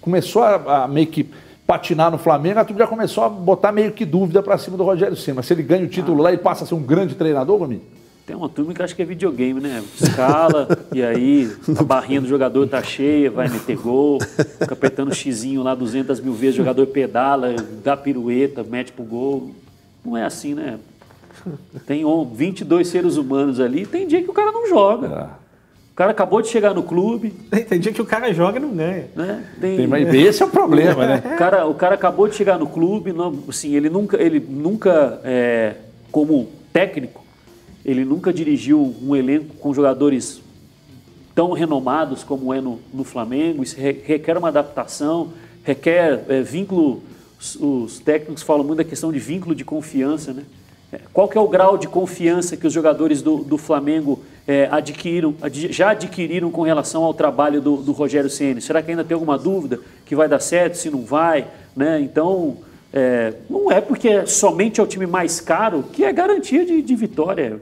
[0.00, 1.28] começou a, a meio que
[1.66, 4.84] patinar no Flamengo, a turma já começou a botar meio que dúvida para cima do
[4.84, 5.36] Rogério Senna.
[5.36, 6.24] Mas se ele ganha o título ah.
[6.24, 7.82] lá e passa a ser um grande treinador, Gomide?
[8.28, 9.82] Tem uma turma que acha que é videogame, né?
[9.98, 15.14] Escala, e aí a barrinha do jogador tá cheia, vai meter gol, fica apertando o
[15.14, 19.52] xizinho lá 200 mil vezes, o jogador pedala, dá pirueta, mete pro gol.
[20.04, 20.78] Não é assim, né?
[21.86, 25.06] Tem 22 seres humanos ali, tem dia que o cara não joga.
[25.06, 25.48] É.
[25.92, 27.30] O cara acabou de chegar no clube.
[27.66, 29.06] Tem dia que o cara joga e não ganha.
[29.16, 29.42] Né?
[29.58, 31.22] Tem, tem, mas esse é o problema, né?
[31.32, 35.18] O cara, o cara acabou de chegar no clube, não, assim, ele nunca, ele nunca
[35.24, 35.76] é,
[36.12, 37.24] como técnico,
[37.88, 40.42] ele nunca dirigiu um elenco com jogadores
[41.34, 43.62] tão renomados como é no, no Flamengo.
[43.62, 45.32] Isso requer uma adaptação,
[45.64, 47.02] requer é, vínculo.
[47.40, 50.42] Os, os técnicos falam muito da questão de vínculo de confiança, né?
[50.92, 54.68] É, qual que é o grau de confiança que os jogadores do, do Flamengo é,
[54.70, 55.34] adquiriram,
[55.70, 58.60] já adquiriram com relação ao trabalho do, do Rogério Ceni?
[58.60, 61.46] Será que ainda tem alguma dúvida que vai dar certo, se não vai?
[61.74, 62.00] Né?
[62.00, 62.58] Então,
[62.92, 66.96] é, não é porque somente é o time mais caro que é garantia de, de
[66.96, 67.60] vitória.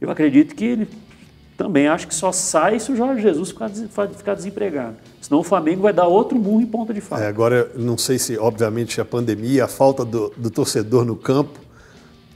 [0.00, 0.88] Eu acredito que ele
[1.56, 4.96] também acho que só sai se o Jorge Jesus ficar, desempregado.
[5.20, 7.22] Senão o Flamengo vai dar outro murro em ponta de faca.
[7.22, 11.60] É, agora, não sei se, obviamente, a pandemia, a falta do, do torcedor no campo,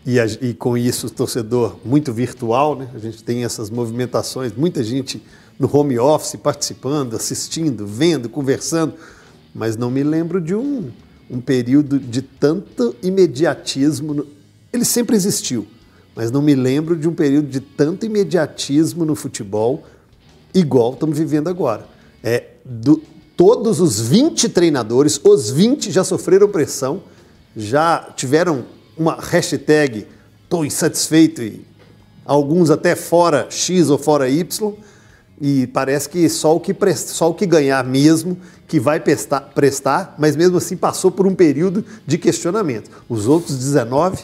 [0.04, 2.90] e, a, e, com isso o torcedor muito virtual, né?
[2.94, 5.22] A gente tem essas movimentações, muita gente
[5.58, 8.92] no home office participando, assistindo, vendo, conversando,
[9.54, 10.90] mas não me lembro de um,
[11.30, 14.26] um período de tanto imediatismo.
[14.70, 15.66] Ele sempre existiu,
[16.14, 19.84] mas não me lembro de um período de tanto imediatismo no futebol
[20.54, 21.86] igual estamos vivendo agora.
[22.22, 23.02] É, do,
[23.36, 27.02] todos os 20 treinadores, os 20 já sofreram pressão,
[27.56, 28.64] já tiveram
[28.96, 30.06] uma hashtag
[30.44, 31.66] estou insatisfeito e
[32.24, 34.72] alguns até fora X ou fora Y
[35.40, 38.38] e parece que só o que, só o que ganhar mesmo
[38.68, 42.90] que vai prestar, prestar, mas mesmo assim passou por um período de questionamento.
[43.08, 44.22] Os outros 19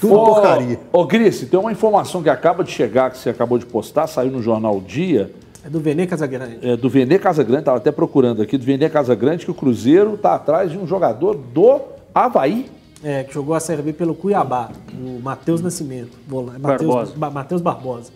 [0.00, 0.78] tudo ô, porcaria.
[0.92, 4.30] Ô, Grice, tem uma informação que acaba de chegar, que você acabou de postar, saiu
[4.30, 5.32] no jornal Dia.
[5.64, 6.58] É do Vene Casagrande.
[6.62, 10.34] É do Vene Casagrande, estava até procurando aqui, do Vene Casagrande, que o Cruzeiro está
[10.34, 11.80] atrás de um jogador do
[12.14, 12.70] Havaí.
[13.02, 16.16] É, que jogou a Série B pelo Cuiabá, o Matheus Nascimento.
[16.58, 17.12] Barbosa.
[17.16, 18.10] Matheus Barbosa.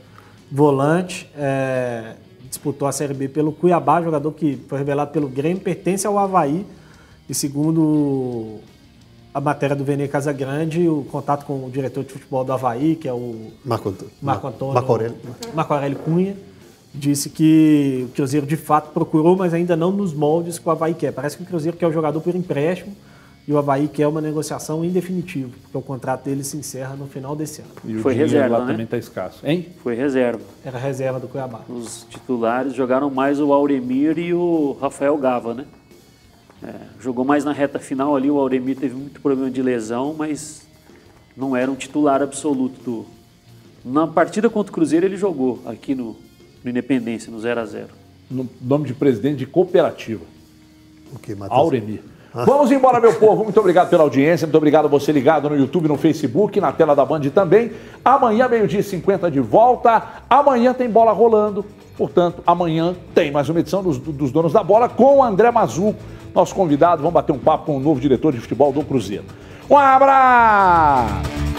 [0.50, 2.14] Volante, é,
[2.48, 6.66] disputou a Série B pelo Cuiabá, jogador que foi revelado pelo Grêmio, pertence ao Havaí.
[7.28, 8.58] E segundo
[9.32, 13.08] a matéria do Vene Casagrande, o contato com o diretor de futebol do Havaí, que
[13.08, 15.16] é o Marco Antônio, Marco Antônio Marco Aurélio.
[15.54, 16.36] Marco Aurélio Cunha,
[16.92, 20.94] disse que o Cruzeiro de fato procurou, mas ainda não nos moldes que o Havaí
[20.94, 21.12] quer.
[21.12, 22.94] Parece que o Cruzeiro quer o jogador por empréstimo
[23.46, 27.06] e o Havaí quer uma negociação em definitivo, porque o contrato dele se encerra no
[27.06, 27.70] final desse ano.
[27.84, 28.72] E Foi reserva, lá né?
[28.72, 29.66] também está escasso, hein?
[29.82, 30.42] Foi reserva.
[30.64, 31.60] Era reserva do Cuiabá.
[31.68, 35.64] Os titulares jogaram mais o Auremir e o Rafael Gava, né?
[36.62, 40.66] É, jogou mais na reta final ali, o Auremir teve muito problema de lesão, mas
[41.36, 43.06] não era um titular absoluto do.
[43.82, 46.16] Na partida contra o Cruzeiro ele jogou aqui no,
[46.62, 47.88] no Independência, no 0 a 0
[48.30, 50.24] No nome de presidente de cooperativa.
[51.14, 51.58] O que, Matheus?
[51.58, 52.02] Auremir.
[52.32, 52.44] Ah.
[52.44, 53.42] Vamos embora, meu povo.
[53.42, 54.46] Muito obrigado pela audiência.
[54.46, 57.72] Muito obrigado a você ligado no YouTube, no Facebook, na tela da Band também.
[58.04, 60.22] Amanhã, meio-dia e 50 de volta.
[60.28, 61.64] Amanhã tem bola rolando.
[61.96, 65.94] Portanto, amanhã tem mais uma edição dos, dos Donos da Bola com o André Mazu
[66.34, 67.02] nosso convidado.
[67.02, 69.24] Vamos bater um papo com o novo diretor de futebol do Cruzeiro.
[69.68, 71.49] Um abraço!